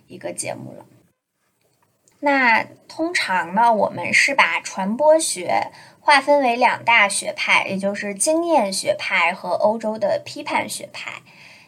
[0.08, 0.86] 一个节目了。
[2.24, 5.70] 那通常呢，我们是把传播学。
[6.04, 11.22] 划分为两大学派，也就是经验学派和欧洲的批判学派。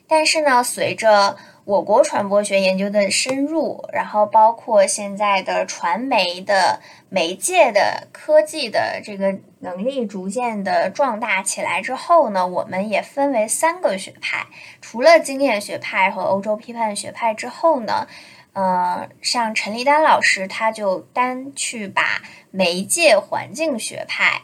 [0.07, 14.47] 但是呢，随着我国传播学研究的深入，然后包括现在的传媒的媒介的科技的这个能力逐渐的壮大起来之后呢，我们也分为三个学派。
[14.81, 18.07] 除了经验学派和欧洲批判学派之后呢。
[18.53, 24.43] 呃，像陈立丹老师，他就单去把媒介环境学派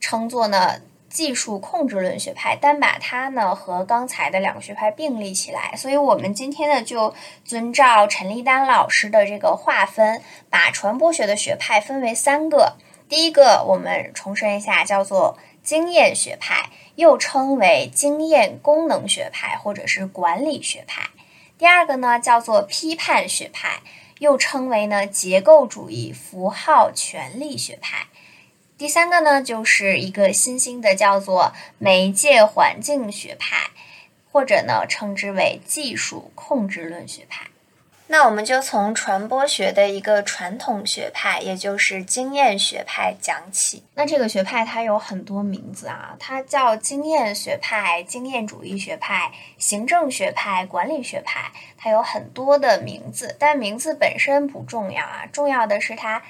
[0.00, 5.74] 称作呢技术控制论学派，单把它呢和刚才的两个学派并立起来。
[5.76, 7.12] 所以，我们今天呢就
[7.44, 12.76] 遵照陈立丹老师的这个划分，把传播学的学派分为三个。
[13.08, 21.10] 第一个，我们重申一下，叫做经验学派，又称为经验功能学派或者是管理学派。
[21.62, 23.82] 第二个呢，叫做批判学派，
[24.18, 28.08] 又称为呢结构主义符号权力学派。
[28.76, 33.70] 第三个呢，就是一个新兴的，叫做媒介环境学派，
[34.32, 37.51] 或者呢称之为技术控制论学派。
[38.12, 43.82] 那我们就从传播学的一个传统学派，也就是经验学派讲起。
[43.94, 56.22] 那这个学派它有很多名字啊，它叫经验学派、经验主义学派、行政学派、管理学派，它有很多的名字，但名字本身不重要啊，重要的是它。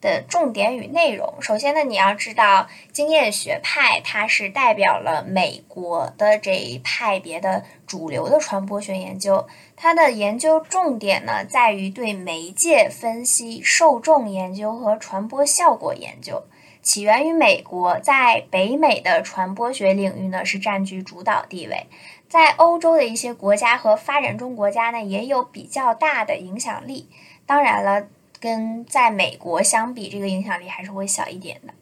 [0.00, 1.34] 的重点与内容。
[1.40, 9.46] 首先呢，你要知道经验学派它是代表了美国的这一派别的主流的传播学研究。
[9.76, 16.44] 它的研究重点呢在于对媒介分析、受众研究和传播效果研究。
[16.82, 21.86] 起源于美国，在北美的传播学领域呢是占据主导地位。
[22.28, 27.08] 在欧洲的一些国家和发展中国家呢也有比较大的影响力。
[27.44, 28.08] 当然了。
[28.40, 31.74] 跟在美国相比，这个影响力还是会小一点的。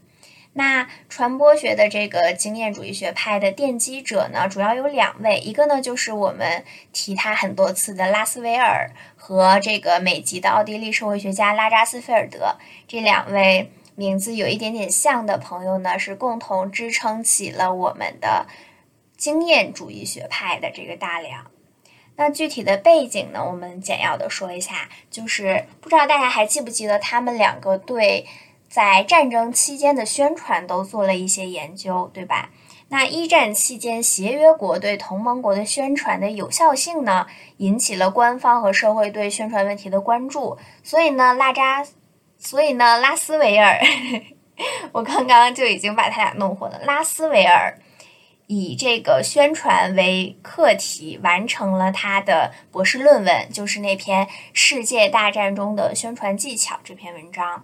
[0.55, 12.57] 那传播学的这个经验主义学派的奠基者呢，主要有两位，一个呢就是我们提他很多次的拉斯维尔和这个美籍的奥地利社会学家拉扎斯菲尔德，
[12.89, 18.49] 这两位名字有一点点像的朋友呢，是共同支撑起了我们的
[19.17, 21.49] 经验主义学派的这个大梁。
[22.21, 23.45] 那具体的背景呢？
[23.47, 28.27] 我们简要的说一下，就是不知道大家还记不记得，他们两个对
[28.69, 32.51] 在战争期间的宣传都做了一些研究，对吧？
[32.89, 40.59] 那一战期间协约国对同盟国的宣传的有效性呢，引起了官方和社会对宣传问题的关注。
[40.83, 41.87] 所以呢，拉扎，
[42.37, 43.79] 所以呢，拉斯维尔，
[44.91, 47.79] 我刚刚就已经把他俩弄混了，拉斯维尔。
[48.49, 54.25] 以这个宣传为课题，完成了他的博士论文，就是那篇
[54.55, 57.63] 《世界大战中的宣传技巧》这篇文章。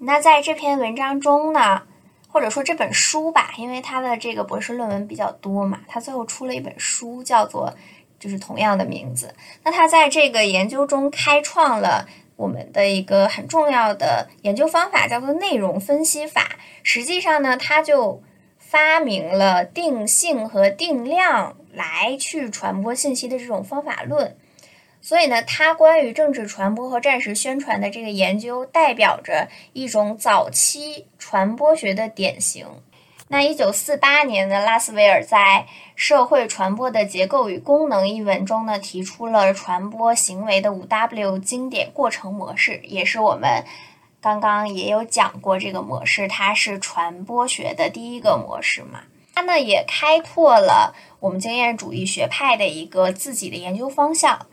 [0.00, 1.84] 那在这篇文章中呢，
[2.26, 7.72] 或者说这本书吧，因为他的这个博士论文比较多嘛，他最后出了一本书，叫做
[8.18, 9.32] 就是同样的名字。
[9.62, 16.56] 那他在这个研究中开创了我们的一个很重要的研究方法，叫做内容分析法。
[16.82, 18.20] 实际上呢，他就
[18.68, 24.36] 发明了定性和定量来去传播信息的这种方法论，
[25.00, 32.66] 所以呢，他关于政治传播和战时宣传的这个研究，代表着一种早期传播学的典型。
[33.28, 43.64] 那一九四八年的拉斯维尔在《社会传播的结构与功能》一文中呢，提出了传播行为的五 W 经典过程模式，也是我们。
[44.26, 49.02] 刚刚也有讲过这个模式，它是传播学的第一个模式嘛。
[49.32, 54.46] 它呢也开拓了我们经验主义学派的一个自己的研究方向。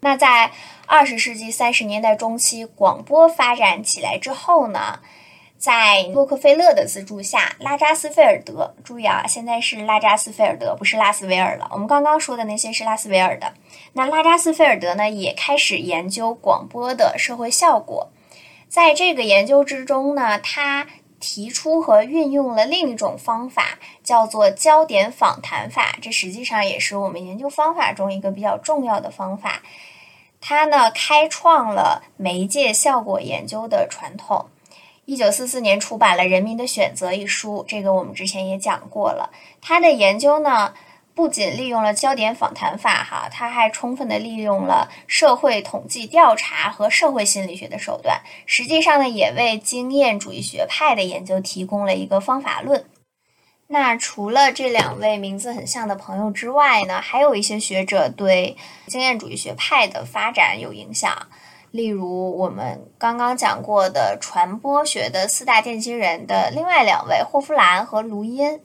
[0.00, 0.52] 那在
[0.86, 5.00] 二十世纪三十年代中期，广播发展起来之后呢，
[5.58, 11.68] 在洛克菲勒的资助下，拉扎斯菲尔德，注意啊，现在是拉扎斯菲尔德，不是拉斯维尔了。
[11.72, 13.52] 我们刚刚说的那些是拉斯维尔的。
[13.92, 18.08] 那拉扎斯菲尔德呢，也开始研究广播的社会效果。
[18.68, 20.86] 在这个研究之中呢，他
[21.18, 25.96] 提出和运用了另一种方法，叫做焦点访谈法。
[26.02, 29.62] 这实际上也是我们研究方法中一个比较重要的方法。
[30.40, 34.46] 他呢，开创了媒介效果研究的传统。
[35.06, 39.30] 一九四四年出版了《人民的选择》一书，这个我们之前也讲过了。
[39.60, 40.74] 他的研究呢。
[41.18, 48.20] 不仅利用了焦点访谈法，哈，他还充分的利用了社会统计调查和社会心理学的手段。
[48.46, 52.84] 实际上呢，也为经验主义学派的研究提供了一个方法论。
[53.66, 58.56] 那除了这两位名字很像的朋友之外呢，还有一些学者对
[58.86, 61.26] 经验主义学派的发展有影响。
[61.72, 68.60] 例如我们刚刚讲过的传播学的四大奠基人的另外两位霍夫兰和卢因。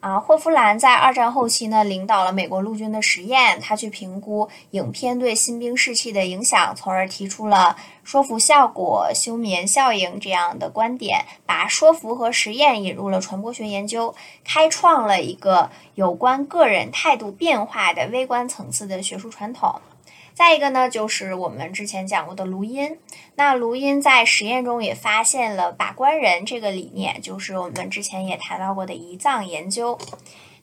[0.00, 19.80] 啊，霍夫兰在二战后期呢，领导了美国陆军的实验，他去评估影片对新兵士气的影响，从而提出了说服效果、休眠效应这样的观点，把说服和实验引入了传播学研究，开创了一个有关个人态度变化的微观层次的学术传统。
[20.32, 22.96] 再一个呢，就是我们之前讲过的卢因。
[23.38, 29.96] 那卢因在实验中也发现了把关人这个理念，就是我们之前也谈到过的胰脏研究。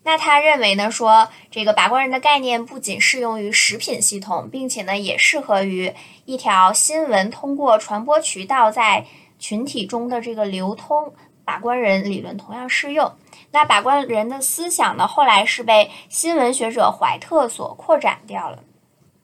[0.04, 5.94] 那他认为呢，说这个把关人的概念不仅适用于食品系统，并且呢，也适合于
[6.26, 9.06] 一条新闻通过传播渠道在
[9.40, 11.14] 群体中的这个流通。
[11.46, 13.14] 把关人理论同样适用。
[13.52, 18.64] 那把关人的思想呢，后来是被新闻学者怀特所扩展掉了。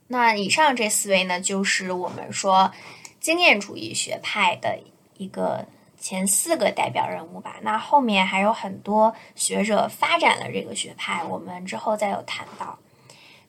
[0.07, 2.71] 那以上这四位呢，就是我们说
[3.21, 4.77] 经验主义学派的
[5.17, 5.65] 一个
[5.97, 7.55] 前四个代表人物吧。
[7.61, 12.79] 那后面还有很多学者发展了这个学派，我们之后再有谈到。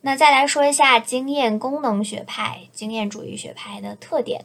[0.03, 4.45] 那再来说一下经验功能学派、经验主义学派的特点。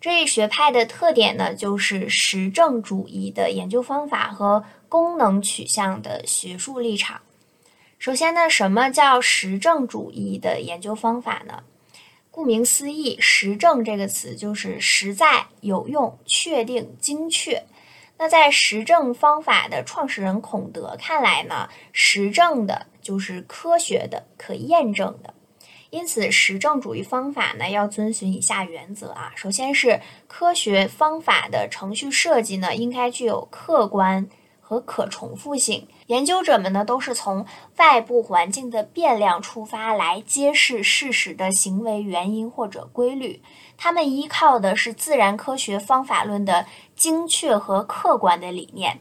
[0.00, 7.20] 这一学派的特点呢，就是实证主义的研究方法和功能取向的学术立场。
[7.98, 11.64] 首先呢，什么叫实证主义的研究方法呢？
[12.38, 17.64] 顾名思义，实证这个词就是实在、有用、确定、精确。
[18.16, 25.34] 那在实证方法的创始人孔德看来呢，实证的就是科学的、可验证的。
[25.90, 29.32] 因此，实证主义方法呢要遵循以下原则啊。
[29.34, 34.28] 首先是科学方法的程序设计呢应该具有客观
[34.68, 35.88] 和可重复性。
[36.08, 37.46] 研究者们呢都是从
[37.78, 43.42] 外部环境的变量出发来揭示事实的行为原因或者规律。
[43.78, 49.00] 他们依靠的是自然科学方法论的精确和客观的理念，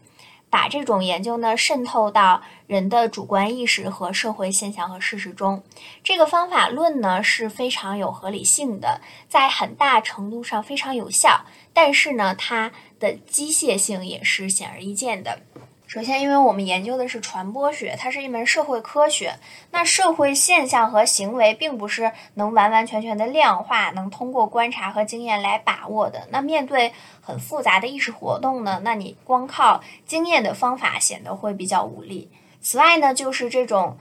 [0.50, 5.62] 把这种研究呢渗透到人的主观意识和社会现象和事实中。
[6.02, 11.42] 这个方法论呢是非常有合理性的，在很大程度上非常有效，
[11.74, 15.40] 但是呢它的机械性也是显而易见的。
[15.88, 19.34] 首先，因为我们研究的是传播学，它是一门社会科学。
[19.72, 26.28] 那社会现象和行为并不是能完完全全的量化，能通过观察和经验来把握的。
[26.30, 28.82] 那面对很复杂的意识活动呢？
[28.84, 32.30] 那你光靠经验的方法显得会比较无力。
[32.60, 33.98] 此外呢，就是这种。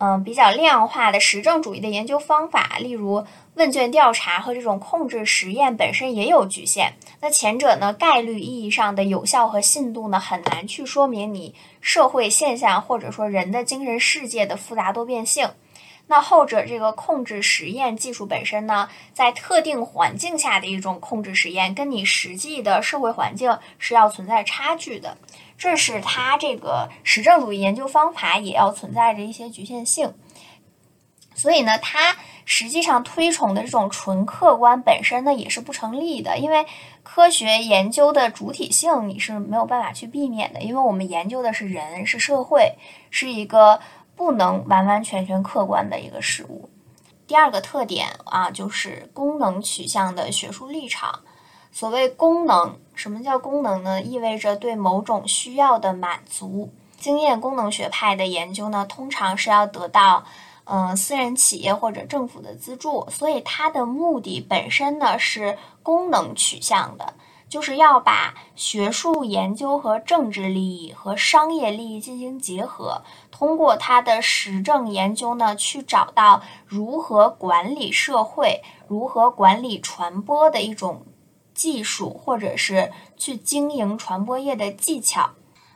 [0.00, 6.92] 嗯，比较量化的实证主义的研究方法，例如问卷调查和这种控制实验本身也有局限。
[7.20, 15.50] 那前者呢，概率意义上的有效和信度呢，很难去说明你社会现象或者说人的精神世界的复杂多变性。
[16.10, 25.18] 那后者这个控制实验技术本身呢，在特定环境下的一种控制实验，跟你实际的社会环境是要存在差距的。
[25.58, 30.14] 这是它这个实证主义研究方法也要存在着一些局限性，
[31.34, 36.64] 所以呢，它实际上推崇的这种纯客观本身呢也是不成立的，因为
[37.02, 42.76] 科学研究的主体性你是没有办法去避免的，因为我们研究的是人，是社会，
[43.10, 43.80] 是一个
[44.14, 46.70] 不能完完全全客观的一个事物。
[47.26, 51.20] 第二个特点啊，就是功能取向的学术立场。
[51.70, 54.02] 所谓功能，什么叫功能呢？
[54.02, 56.72] 意味着对某种需要的满足。
[56.98, 60.24] 经验功能学派的研究呢，通常是要得到，
[60.64, 67.14] 嗯，私人企业或者政府的资助，所以它的目的本身呢是功能取向的，
[67.48, 81.06] 就是要把学术研究和政治利益和商业利益进行结合，通过它的实证研究呢，去找到如何管理社会、如何管理传播的一种。
[81.58, 85.30] 技术，或者是去经营传播业的技巧，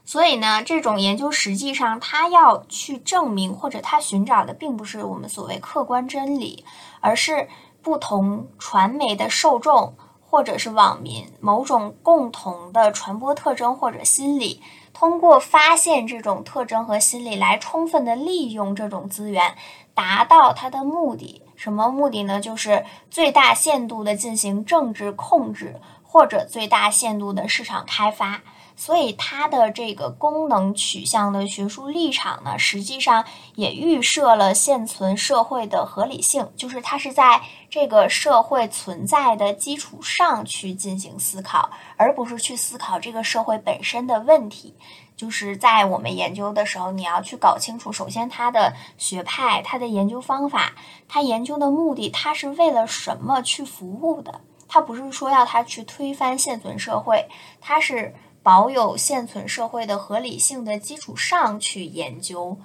[0.05, 6.64] 所以呢，这种研究实际上它要去证明，或者它寻找的并不是我们所谓客观真理，
[7.01, 7.49] 而是
[7.83, 14.62] 不同传媒的受众或者是网民某种共同的传播特征或者心理，
[14.95, 19.57] 通过发现这种特征和心理来充分的利用这种资源，
[19.95, 21.43] 达到它的目的。
[21.62, 22.40] 什么目的呢？
[22.40, 28.40] 就是最大限度的进行政治控制，或者最大限度的市场开发。
[28.74, 37.40] 所以，它的这个功能取向的学术立场呢，实际上也预设了现存社会的合理性，就是它是在
[37.70, 44.74] 这个社会存在的基础上去进行思考，而不是去思考这个社会本身的问题。
[45.16, 50.72] 就是在我们研究的时候，你要去搞清楚，首先它的学派、它的研究方法、
[51.08, 54.40] 它研究的目的，它是为了什么去服务的？
[54.66, 57.28] 它不是说要它去推翻现存社会，
[57.60, 62.58] 它是保有现存社会的合理性的基础上去研究，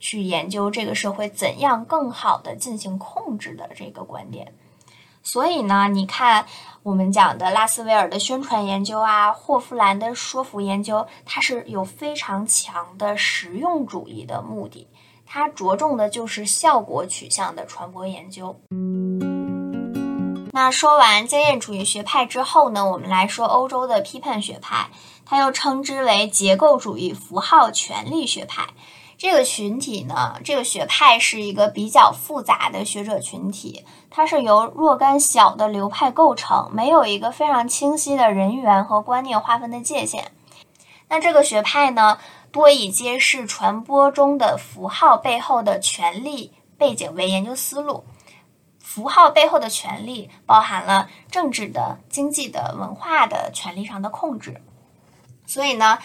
[0.00, 4.52] 去研究这个社会怎样更好的进行控制的这个观点。
[5.28, 6.46] 所以呢，你看
[6.82, 14.88] 我们讲的拉斯维尔的宣传研究啊，霍夫兰的说服研究，它是有非常强的实用主义的目的，
[15.26, 18.58] 它着重的就是效果取向的传播研究。
[20.50, 24.88] 那说完经验主义学派之后呢，我们来说欧洲的批判学派，
[25.26, 28.66] 它又称之为结构主义符号权力学派。
[29.18, 40.30] 这个群体呢，这个学派是一个比较复杂的学者群体，它是由若干小的流派构成，没有一个非常清晰的人员和观念划分的界限。
[41.08, 42.18] 那这个学派呢，
[42.52, 48.04] 多以揭示传播中的符号背后的权力背景为研究思路。
[48.78, 54.62] 符号背后的权力包含了政治的、经济的、文化的权力上的控制，
[55.44, 55.98] 所以呢。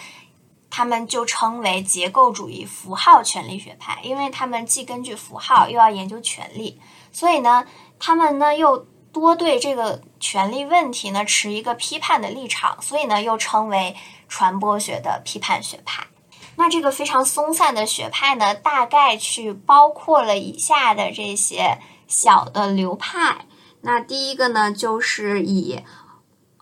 [0.76, 6.80] 他们就称为结构主义符号权力学派，因为他们既根据符号又要研究权力，
[7.12, 7.64] 所以呢，
[8.00, 8.78] 他们呢又
[9.12, 13.94] 多对这个权力问题呢持一个批判的立场，所以呢又称为
[14.28, 16.08] 传播学的批判学派。
[16.56, 23.46] 那这个非常松散的学派呢，大概去包括了以下的这些小的流派。
[23.82, 25.84] 那第一个呢，就是以，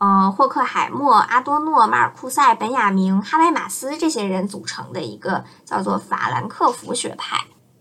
[0.02, 7.36] 呃，霍克海默、阿多诺、马尔库塞、本雅明、哈贝马斯这些人组成的一个叫做法兰克福学派。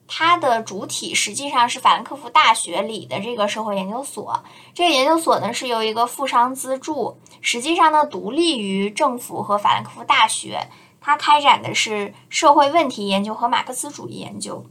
[0.08, 4.44] 它的主体实际上是法兰克福大学里的这个社会研究所。
[4.76, 10.70] 这个研究所呢，是由一个富商资助，实际上呢，独立于政府和法兰克福大学。
[11.00, 14.64] 它开展的是社会问题研究和马克思主义研究。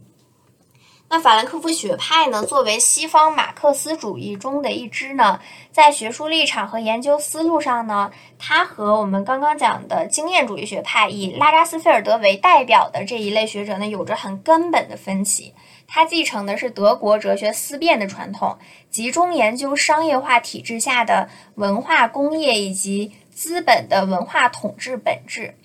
[1.13, 5.41] 那法兰克福学派呢，作为西方马克思主义中的一支呢，
[5.73, 15.53] 在学术立场和研究思路上呢，它和我们刚刚讲的经验主义学派，以拉扎斯菲尔德为代表的这一类学者呢，有着很根本的分歧。
[15.89, 18.57] 它继承的是德国哲学思辨的传统，
[18.89, 25.57] 集中研究商业化体制下的文化工业以及资本的文化统治本质。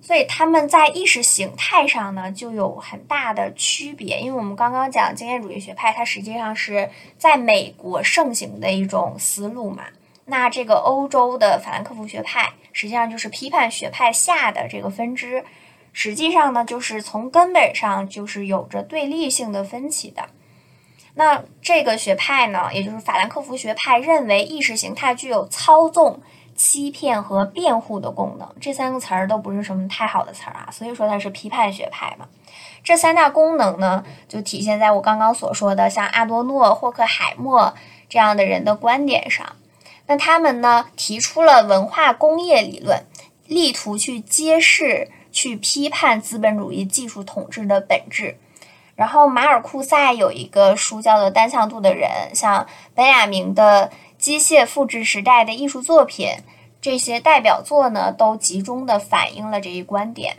[0.00, 9.84] 所以他们在意识形态上呢就有很大的区别，因为我们刚刚讲经验主义学派，它实际上是在美国盛行的一种思路嘛。
[10.24, 15.44] 那这个欧洲的法兰克福学派，实际上就是批判学派下的这个分支，
[15.92, 20.28] 实际上呢就是从根本上就是有着对立性的分歧的。
[21.14, 26.20] 那这个学派呢，也就是法兰克福学派，认为意识形态具有操纵。
[26.56, 32.26] 欺骗和辩护的功能，这三个词儿都不是什么太好的词儿啊，所以说它是批判学派嘛。
[32.82, 37.74] 这三大功能呢，就体现在我刚刚所说的像阿多诺、霍克海默
[38.08, 39.46] 这样的人的观点上。
[40.06, 43.04] 那他们呢，提出了文化工业理论，
[43.46, 48.38] 力图去揭示、去批判资本主义技术统治的本质。
[48.94, 53.90] 然后马尔库塞有一个书叫做《单向度的人》，像本雅明的。
[54.26, 56.30] 机械复制时代的艺术作品，
[56.80, 60.38] 这些代表作呢，都集中的反映了这一观点。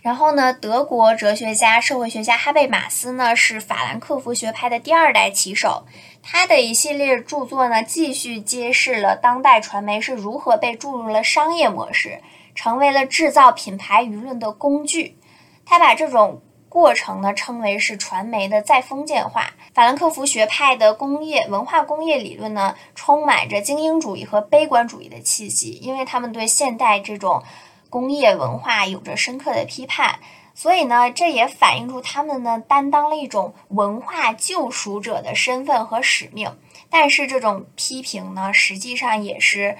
[0.00, 5.86] 然后呢，德国哲学家、社会学家哈贝马斯呢，是法兰克福学派的第二代旗手。
[6.24, 12.20] 他的一系列著作呢，继续揭示了当代传媒是如何被注入了商业模式，
[12.56, 15.16] 成为了制造品牌舆论的工具。
[15.64, 16.42] 他把这种。
[16.68, 19.50] 过程呢，称为是传媒的再封建化。
[19.72, 27.42] 法兰克福学派的工业文化工业理论呢，充满着精英主义和悲观主义的气息，因为他们对现代这种
[27.88, 30.18] 工业文化有着深刻的批判。
[30.54, 36.58] 所以呢，这也反映出他们呢，担当了一种文化救赎者的身份和使命。
[36.90, 39.76] 但是，这种批评呢，实际上也是。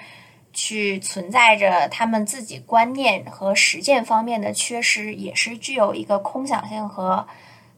[0.52, 7.24] 去存在着他们自己观念和实践方面的缺失，也是具有一个空想性和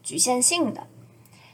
[0.01, 0.87] 局限性的。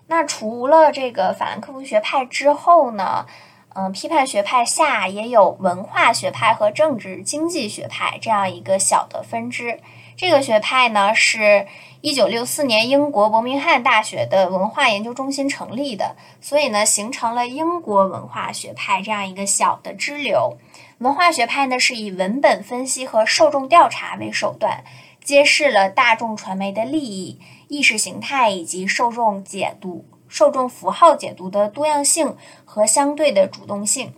[0.10, 3.28] 那除了这个法兰克福学派之后呢，
[3.76, 9.80] 嗯，批判学派下也有文化学派和政治经济学派这样一个小的分支。
[10.18, 11.68] 这个学派呢，是
[12.01, 20.57] 一九六四年英国伯明翰大学的文化研究中心成立的，所以呢，形成了英国文化学派这样一个小的支流。
[20.97, 24.84] 文化学派呢，是以文本分析和受众调查为手段，
[25.24, 27.39] 揭示了大众传媒的利益、
[27.70, 34.13] 意识形态以及受众解读、受众符号解读的多样性和相对的主动性。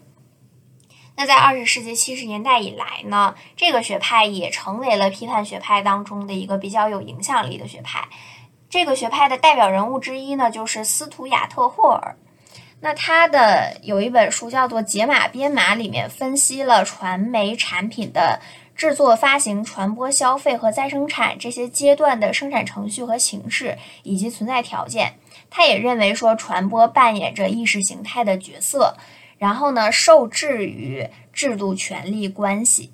[1.18, 8.08] 那在二十世纪七十年代以来呢，这个学派也成为了批判学派当中的一个比较有影响力的学派。
[8.70, 12.18] 这个学派的代表人物之一呢，就是斯图亚特·霍尔。
[12.80, 18.40] 那他的有一本书叫做《解码编码》，里面分析了传媒产品的
[18.76, 25.14] 制作、发行、传播、消费和再生产这些阶段的生产程序和形式以及存在条件。
[25.50, 28.96] 他也认为说，传播扮演着意识形态的角色，
[29.38, 32.92] 然后呢，受制于制度权力关系。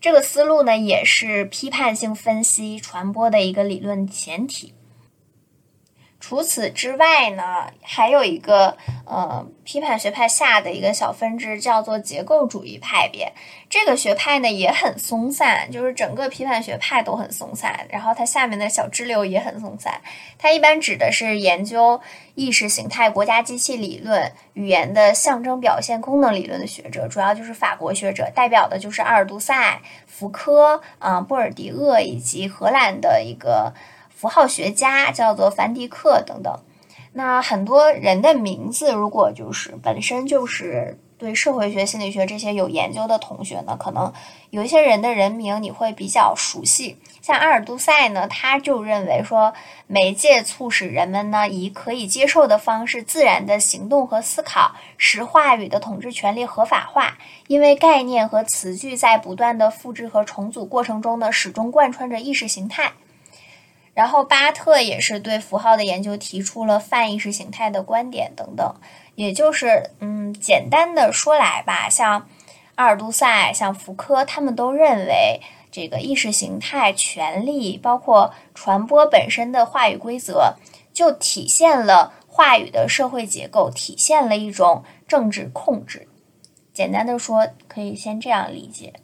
[0.00, 4.72] 这个思路呢，也是批判性分析传播的一个理论前提。
[6.28, 13.32] 除此之外呢，还有一个呃批判学派下的一个小分支，叫做结构主义派别。
[13.70, 20.00] 这个学派呢也很松散，就是整个批判学派都很松散，然后它下面的小支流也很松散。
[20.36, 22.00] 它一般指的是研究
[22.34, 33.72] 意识形态、国家机器理论、语言的象征表现功能理论的学者，主要就是法国学者，代表的就是阿尔杜塞、福柯、啊布尔迪厄以及荷兰的一个。
[34.16, 36.58] 符号学家叫做凡迪克等等，
[37.12, 44.10] 那很多人的名字如果就是本身就是对社会学、心理学这些有研究的同学呢，可能
[44.48, 46.96] 有一些人的人名你会比较熟悉。
[47.20, 49.52] 像阿尔都塞呢，他就认为说，
[49.86, 57.18] 媒介促使人们呢以可以接受的方式自然的行动和思考，使话语的统治权利合法化。
[57.48, 62.92] 因为概念和词句在不断的复制和重组过程中呢，始终贯穿着意识形态。
[63.96, 68.74] 然后巴特也是对符号的研究提出了泛意识形态的观点等等。
[69.16, 72.28] 也就是，嗯，简单的说来吧，像
[72.76, 75.40] 阿尔都塞、像福柯，他们都认为。
[75.72, 80.54] 这个意识形态、权利，包括传播本身的话语规则，
[80.94, 86.08] 就体现了话语的社会结构，体现了一种政治控制。
[86.72, 88.94] 简单的说，可以先这样理解。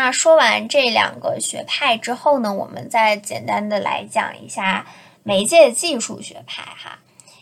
[0.00, 4.86] 那说完这两个学派之后呢，我们再简单的来讲一下
[5.24, 7.00] 媒介技术学派，哈，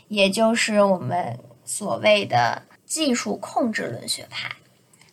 [0.08, 1.38] 也就是我们。
[1.68, 4.48] 所谓的技术控制论学派，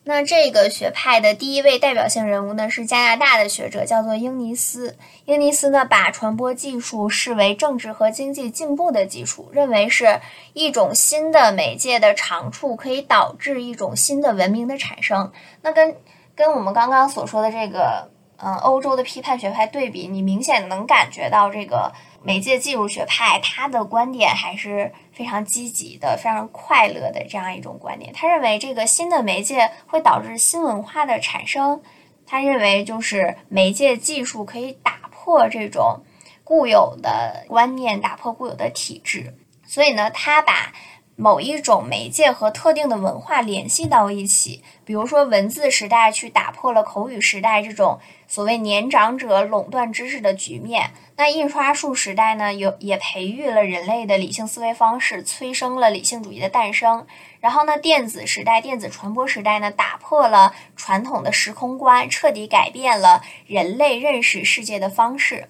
[0.04, 4.96] 那这个学派的第一位代表性人物呢是加拿大的学者，叫做英尼斯。
[5.24, 10.20] 英尼斯呢把传播技术视为政治和经济进步的基础，认为是
[10.52, 15.32] 一种新的媒介的长处可以导致一种新的文明的产生。
[15.60, 15.96] 那跟
[16.34, 21.92] 跟我们刚刚所说的这个，嗯，欧洲的批判学派对比，你明显能感觉到这个。
[22.26, 28.10] 媒介技术学派，他的观点还是非常积极的、非常快乐的这样一种观点。
[28.14, 31.82] 他认为，这个新的媒介会导致新文化的产生。
[32.26, 36.02] 他认为，就是媒介技术可以打破这种
[36.44, 39.36] 固有的观念，打破固有的体制。
[39.66, 40.72] 所以呢，他把
[41.16, 50.90] 某一种媒介和特定的文化联系到一起，比如说文字时代去打破了口语时代这种所谓年长者垄断知识的局面。
[51.16, 57.06] 那印刷术时代呢，有也培育了人类的理性思维方式，催生了理性主义的诞生。
[57.38, 65.48] 然后呢，电子时代、电子传播时代呢，打破了传统的时空观，彻底改变了人类认识世界的方式。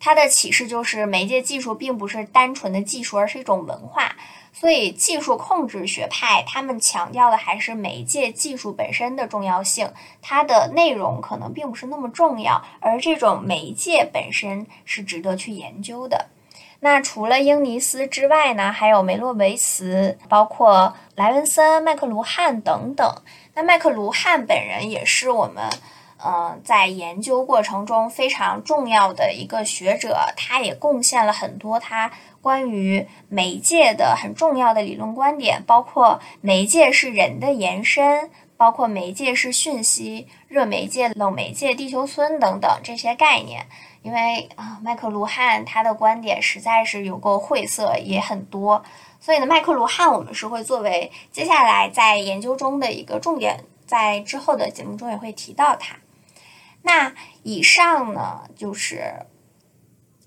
[0.00, 4.16] 它的启示就是，媒介技术并不是单纯的技术，而是一种文化。
[4.52, 16.26] 所以，技术控制学派他们强调的还是媒介技术本身的重要性，它的内容可能并不是那么重要，而这种媒介本身是值得去研究的。
[16.80, 23.22] 那除了英尼斯之外呢，还有梅洛维茨，包括莱文森、麦克卢汉等等。
[23.54, 25.68] 那麦克卢汉本人也是我们。
[26.18, 32.10] 呃，在研究过程中非常重要的一个学者，他也贡献了很多他
[32.40, 43.66] 关于媒介的很重要的理论观点，包括媒介是人的延伸，包括媒介是讯息、热媒介、冷媒介、地球村等等这些概念。
[44.02, 48.82] 因为啊，麦克卢汉他的观点实在是有够晦涩，也很多，
[49.20, 55.96] 所以呢，麦克卢汉我们是会作为接下来在研究中的一个重点，在之后的节目中也会提到他。
[56.82, 59.26] 那以上呢，就是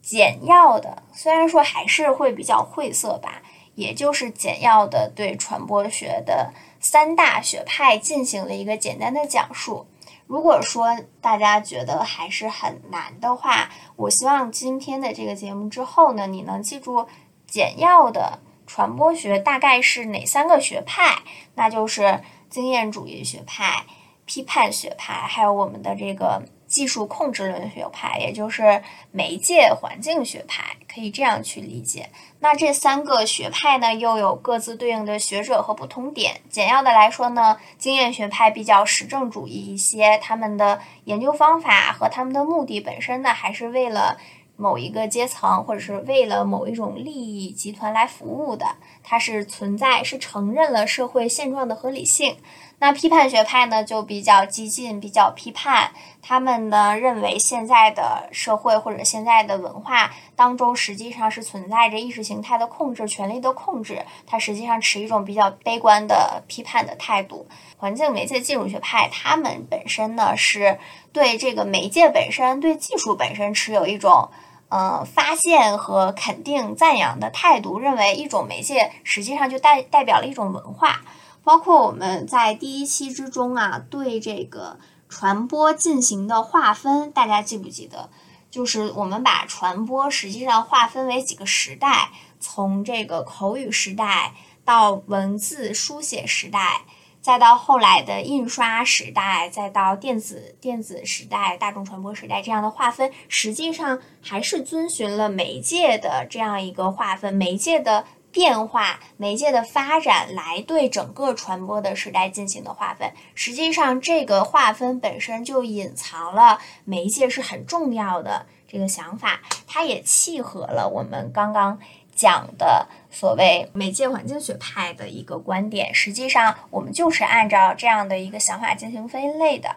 [0.02, 3.42] 简要的，虽然说还是会比较晦涩吧，
[3.76, 9.88] 也就是简要的对传播学的三大学派进行了一个简单的讲述。
[10.28, 17.06] 如果说大家觉得还是很难的话，我希望今天的这个节目之后呢，你能记住
[17.46, 21.22] 简要的传播学大概是哪三个学派，
[21.56, 23.86] 那就是经验主义学派。
[24.34, 32.10] 批判学派，还有我们的这个技术控制论学派，也就是媒介环境学派，可以这样去理解。
[32.40, 36.40] 那这三个学派呢，又有各自对应的学者和不同点。
[36.50, 44.18] 简要的来说呢，经验学派比较实证主义一些，他们的研究方法和他们的目的本身呢，还是为了
[44.56, 48.66] 某一个阶层或者是为了某一种利益集团来服务的。
[49.12, 52.38] 它是存在，是承认了社会现状的合理性。
[52.80, 55.92] 那批判学派呢，就比较激进，比较批判。
[56.22, 64.02] 他们呢认为，现在的社会或者现在的文化当中，实际上是存在着意识形态的控制、权力的控制。
[64.26, 67.46] 它实际上持一种比较悲观的批判的态度。
[67.76, 70.80] 环境媒介技术学派，他们本身呢是
[71.12, 74.30] 对这个媒介本身、对技术本身持有一种
[74.72, 81.02] 呃发现和肯定、赞扬的态度，认为一种媒介实际上就代代表了一种文化。
[81.44, 88.10] 包括我们在第一期之中啊，对这个传播进行的划分，大家记不记得？
[88.50, 92.10] 就是我们把传播实际上划分为几个时代，
[92.40, 96.82] 从这个口语时代到文字书写时代，
[97.22, 113.14] 再到后来的印刷时代，再到电子电子时代、大众传播时代这样的划分，实际上还是遵循了媒介的这样一个划分，媒介的变化、媒介的发展来对整个传播的时代进行的划分。
[113.36, 121.78] 实际上，这个划分本身就隐藏了媒介是很重要的这个想法，它也契合了我们刚刚。
[122.16, 129.76] 讲的所谓媒介环境学派的一个观点，实际上我们就是按照这样的一个想法进行分类的。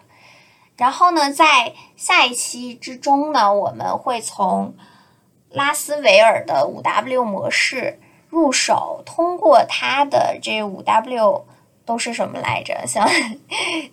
[0.77, 4.75] 然后呢，在下一期之中呢，我们会从
[5.51, 11.47] 拉斯维尔的五 W 模式入手，通过他的这五 W。
[11.87, 12.83] 都是什么来着？
[12.87, 13.07] 像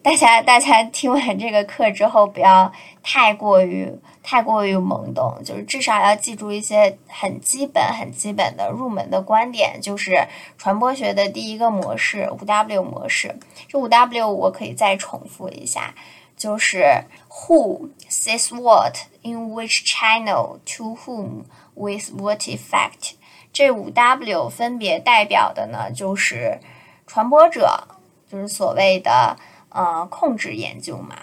[0.01, 2.71] 大家大家听完这个课之后，不要
[3.03, 9.79] 太过于太过于懵懂，就是至少要记住一些很基本很基本的入门的观点。
[9.81, 13.35] 就是传播学的第一个模式五 W 模式，
[13.67, 15.93] 这五 W 我可以再重复一下，
[16.35, 16.85] 就是
[17.29, 21.43] Who says what in which channel to whom
[21.75, 23.13] with what effect。
[23.51, 26.59] 这五 W 分别代表的呢，就是。
[27.07, 27.89] 传播者
[28.29, 29.35] 就是所谓的
[29.67, 31.17] 呃控制研究嘛，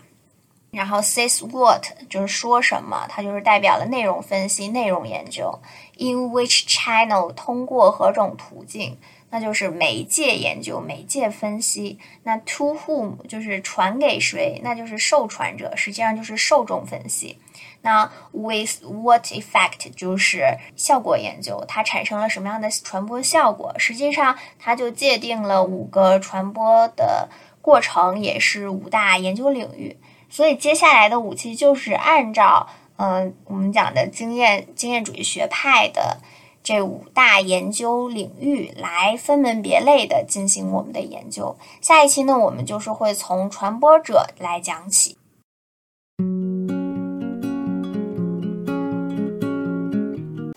[0.71, 5.59] 然后 says what 就是说什么，它就是代表了内容分析、内容研究。
[5.97, 8.99] In which channel 通过何种途径，
[9.31, 11.99] 那就是媒介研究、媒介分析。
[12.23, 17.39] 那 to whom 就是传给谁，那就是受传者，实际上就是受众分析。
[17.81, 20.45] 那 with what effect 就是
[20.77, 23.73] 效果研究，它产生了什么样的传播效果？
[23.79, 27.29] 实际上，它就界定了五个传播的
[27.63, 29.97] 过程，也是五大研究领域。
[30.29, 36.19] 所以，接下来的五期就是按照嗯我们讲的经验经验主义学派的
[36.63, 41.57] 这五大研究领域来分门别类的进行我们的研究。
[41.81, 45.17] 下一期呢，我们就是会从传播者来讲起。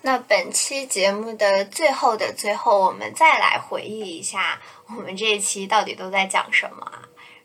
[0.03, 6.91] 那本期节目的最后的最后，我们再来回忆一下，我们这一期到底都在讲什么？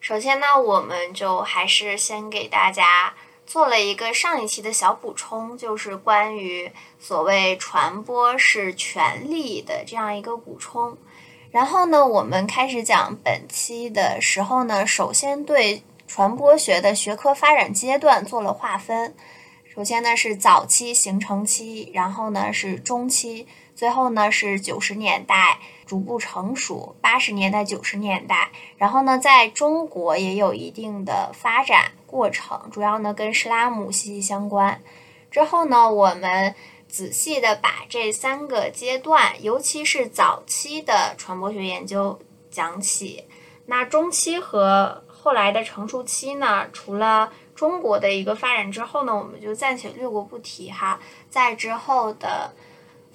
[0.07, 3.13] 首先呢，我们就还是先给大家
[3.45, 10.97] 做了一个上一期的小补充，就是关于所谓传播是权利的这样一个补充。
[11.51, 19.13] 然后呢，我们开始讲本期的时候呢，首先对传播学的学科发展阶段做了划分。
[19.75, 34.83] 首先呢是早期形成期，然后呢是中期，最后呢是九十年代逐步成熟，八十年代九十年代，然后呢在中国也有一定的发展过程，主要呢跟施拉姆息息相关。
[35.31, 36.55] 之后呢我们
[36.89, 42.19] 仔细的把这三个阶段，尤其是早期的传播学研究
[42.51, 43.25] 讲起。
[43.67, 51.01] 那中期和后来的成熟期呢，除了中国的一个发展之后呢，我们就暂且略过不提哈。
[51.29, 52.55] 在之后的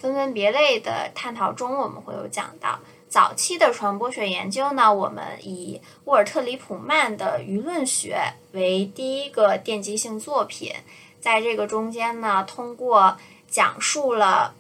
[0.01, 4.91] 分门别类的探讨中，我们会有讲到早期的传播学研究呢。
[4.91, 8.19] 我们以沃尔特里普曼的《舆论学》
[8.57, 10.73] 为第一个奠基性作品，
[11.19, 13.15] 在这个中间呢，通过
[13.47, 14.55] 讲述了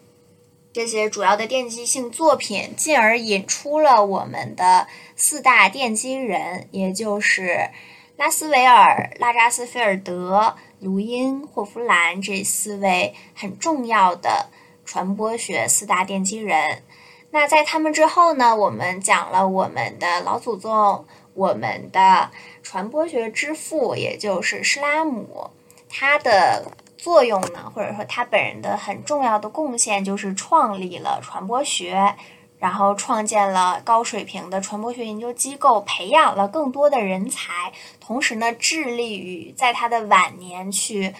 [0.71, 4.85] 这些主要的奠基性作品，进而引出了我们的
[5.15, 7.71] 四大奠基人，也就是。
[8.17, 14.51] 拉斯维尔、拉扎斯菲尔德、卢因、霍夫兰这四位很重要的
[14.91, 16.83] 传播学四大奠基人。
[17.29, 18.53] 那在他们之后呢？
[18.53, 22.29] 我们讲了我们的老祖宗，我们的
[22.61, 25.49] 传播学之父，也就是施拉姆。
[25.87, 32.13] 他的作用呢，或者说他本人的很重要的贡献，就是创立了传播学。
[32.59, 37.71] 然后创建了高水平的传播学研究机构，培养了更多的人才，
[38.01, 41.15] 同时呢，致力于在他的晚年去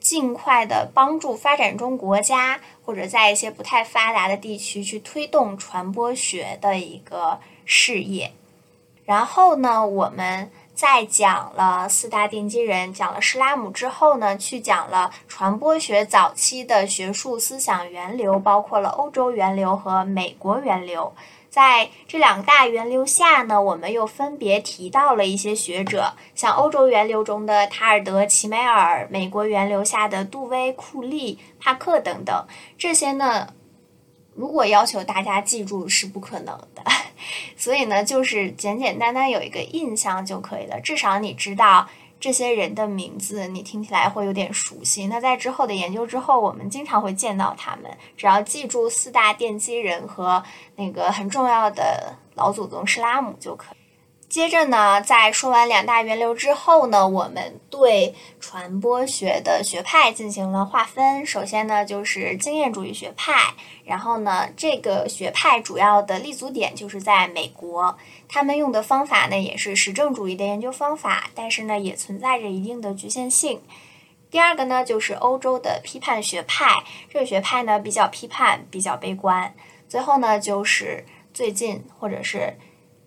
[0.00, 8.32] 尽快的帮助发展中国家或者在一些不太发达的地区去推动传播学的一个事业。
[9.04, 10.50] 然后呢，我们。
[10.72, 21.12] 在讲了四大奠基人，讲了施拉姆之后呢，去讲了传播学早期的学术思想源流，包括了欧洲源流和美国源流。
[21.50, 32.46] 在这两大源流下呢，我们又分别提到了一些学者，像欧洲源流中的塔尔德、齐美尔，美国源流下的杜威、库利、帕克等等。
[32.78, 33.48] 这些呢。
[34.36, 36.82] 如果要求大家记住是不可能的，
[37.58, 40.80] 所以呢，就是简简单单有一个印象就可以了。
[40.80, 41.86] 至少你知道
[42.20, 45.06] 这些人的名字，你听起来会有点熟悉。
[45.06, 47.90] 那在之后的研究之后，我们经常会见到他们。
[48.16, 50.42] 只要记住四大奠基人和
[50.76, 53.76] 那个很重要的老祖宗施拉姆就可以。
[54.28, 61.26] 接着呢，在说完两大源流之后呢，我们对传播学的学派进行了划分。
[61.26, 63.52] 首先呢，就是经验主义学派，
[63.82, 67.98] 然后呢，这个学派主要的立足点就是在美国，
[68.32, 73.60] 他们用的方法呢也是实证主义的研究方法，但是呢，也存在着一定的局限性。
[74.30, 79.52] 第二个呢，就是欧洲的批判学派，这个学派呢比较批判，比较悲观。
[79.88, 81.04] 最后呢，就是
[81.34, 82.54] 最近或者是。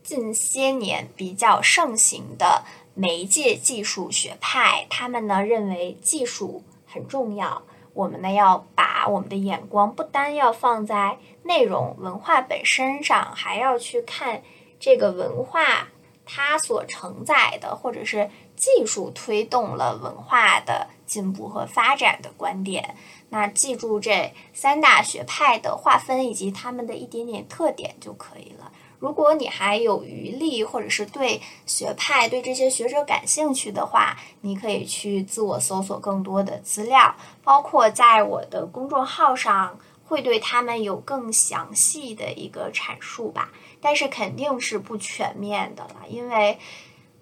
[0.04, 7.62] 近些年比较盛行的媒介技术学派，他们呢认为技术很重要，
[7.94, 14.44] 我们呢要把我们的眼光不单要放在内容文化本身上，还要去看
[14.84, 15.88] 这个文化
[16.26, 22.94] 它所承载的，或者是技术推动了文化的进步和发展的观点。
[23.30, 28.74] 那记住这三大学派的划分以及他们的一点点特点就可以了。
[29.00, 43.50] 如果你还有余力，或者是对学派、对这些学者感兴趣的话，你可以去自我搜索更多的资料，包括在我的公众号上会对他们有更详细的一个阐述吧。
[43.84, 46.58] 但是肯定是不全面的了，因为。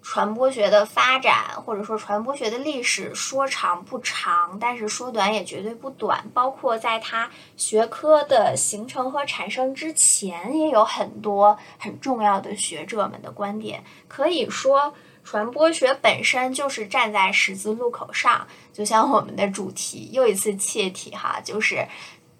[0.04, 6.28] 传播学的发展，或者说传播学的历史，说长不长，但是说短也绝对不短。
[6.34, 13.84] 包括在它学科的形成和产生之前，也有很多很重要的学者们的观点。
[14.08, 18.44] 可以说，传播学本身就是站在十字路口上。
[18.72, 21.86] 就像我们的主题，又一次切题哈，就是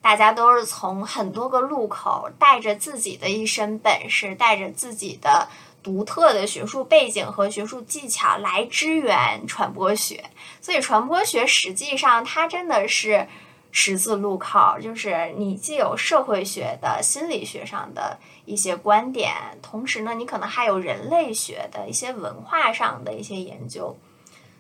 [0.03, 5.49] 大家都是从很多个路口，带着自己的一身本事，带着自己的。
[5.83, 10.23] 独特的学术背景和学术技巧来支援传播学，
[10.61, 13.27] 所以传播学实际上它真的是
[13.73, 23.99] 十字路口，就是你既有社会学的心理学上的一些观点，同时呢，你可能还有人类学的一些文化上的一些研究。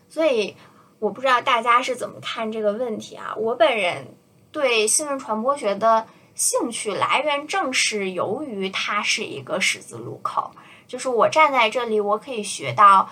[0.08, 0.56] 所以
[0.98, 3.32] 我不知道大家是怎么看这个问题啊？
[3.36, 4.08] 我本人
[4.52, 10.52] 对新闻传播学的兴趣来源正是由于它是一个十字路口。
[10.86, 13.08] 就是我站在这里，我可以学到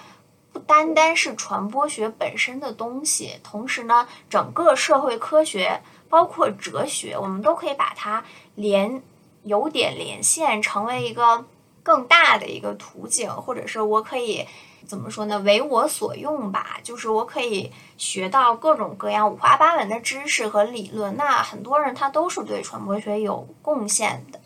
[0.53, 5.81] 不单单是传播学本身的东西，同时呢，整个社会科学
[6.11, 8.23] 包括哲学，我们都可以把它
[8.55, 9.03] 连
[9.45, 11.47] 有点连线，成为一个
[11.83, 14.47] 更大的一个途径，或者是我可以
[14.87, 15.39] 怎么说呢？
[15.41, 16.79] 为我所用吧。
[16.83, 21.17] 就是我可以学到各种各样五花八门的知识和理论。
[21.17, 24.41] 那很多人他都是对传播学有贡献的。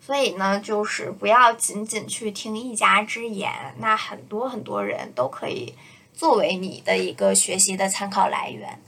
[0.00, 5.74] 所以呢，就是不要仅仅去听一家之言，那很多很多人都可以
[6.14, 8.80] 作为你的一个学习的参考来源。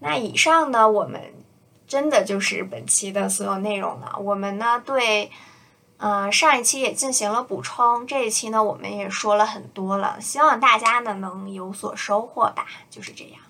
[0.00, 1.32] 那以上呢，我们
[1.88, 4.18] 真的就是本期的所有内容了。
[4.20, 5.30] 我们呢，对，
[6.02, 12.66] 嗯，上一期也进行了补充，这一期呢，我们也说了很多了，希望大家呢能有所收获吧。
[12.90, 13.40] 就是这样。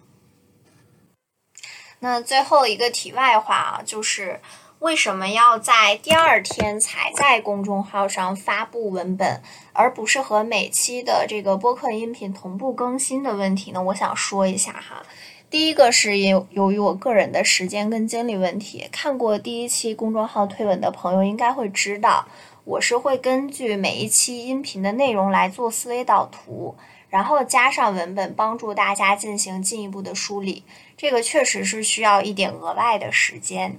[2.01, 4.41] 那最后一个题外话啊，就是。
[4.83, 9.41] 为什么要在第二天才在公众号上发布文本，
[9.73, 13.81] 而不是和每期的这个播客音频同步更新的问题呢？
[13.81, 15.05] 我想说一下哈。
[15.53, 22.27] 第一个是由由于我个人的时间跟精力问题，看过第一期公众号推文的朋友应该会知道，
[22.65, 26.75] 我是会根据每一期音频的内容来做思维导图，
[27.11, 30.65] 然后加上文本帮助大家进行进一步的梳理。
[30.97, 33.79] 这个确实是需要一点额外的时间。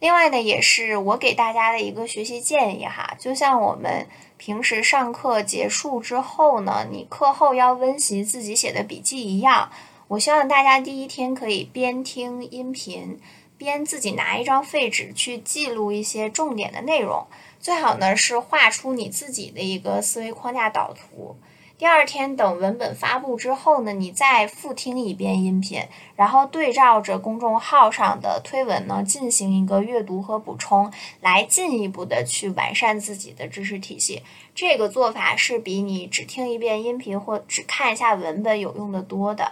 [0.00, 4.06] 另外呢，也是我给大家的一个学习建议哈，就像我们
[4.36, 9.70] 平时上课结束之后呢，你课后要温习自己写的笔记一样，
[10.14, 13.18] 我希望大家第一天可以边听音频，
[13.58, 17.26] 边自己拿一张废纸去记录一些重点的内容，
[17.58, 21.34] 最好呢是画出你自己的一个思维框架导图。
[21.76, 25.82] 第二天等文本发布之后呢，你再复听一遍音频，
[26.14, 34.22] 然后对照着公众号上的推文呢进行一个阅读和补充，来进一步的去完善自己的知识体系。
[34.54, 39.50] 这个做法是比你只听一遍音频或只看一下文本有用的多的。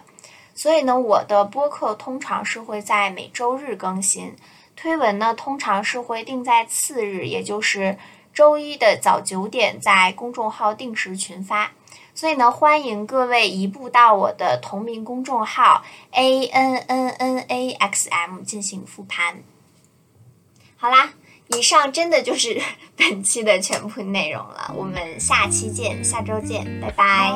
[0.55, 4.37] 所以呢，我的播客通常是会在每周日更新，
[4.77, 7.99] 推文呢通常是会定在次日，也就是
[8.35, 11.73] 周一的早九点在公众号定时群发。
[12.15, 19.43] 所以呢，欢迎各位移步到我的同名公众号 a n n n a x m 进行复盘。
[20.77, 21.15] 好啦，
[21.57, 22.61] 以上真的就是
[22.97, 27.33] 本期的全部内容了，我们下期见，下周见，拜拜。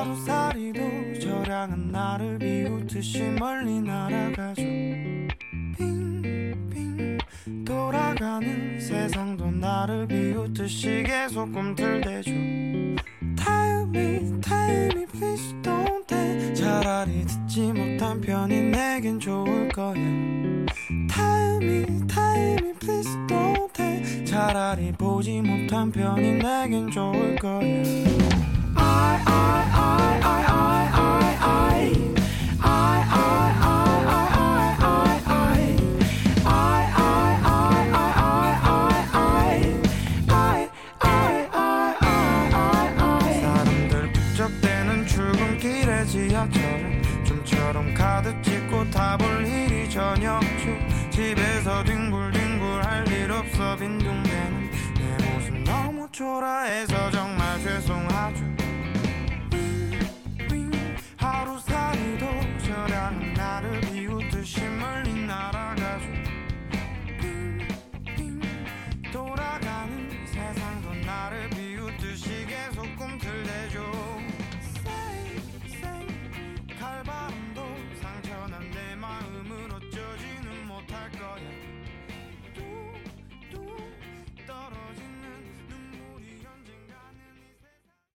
[13.88, 21.84] Me tell me please don't 돼 차라리 듣지 못한 편이 내겐 좋을 거야 Tell me
[22.06, 27.60] tell me please don't 돼 차라리 보지 못한 편이 내겐 좋을 거야
[28.76, 30.75] I I I I I
[56.16, 57.35] 초라해서 정말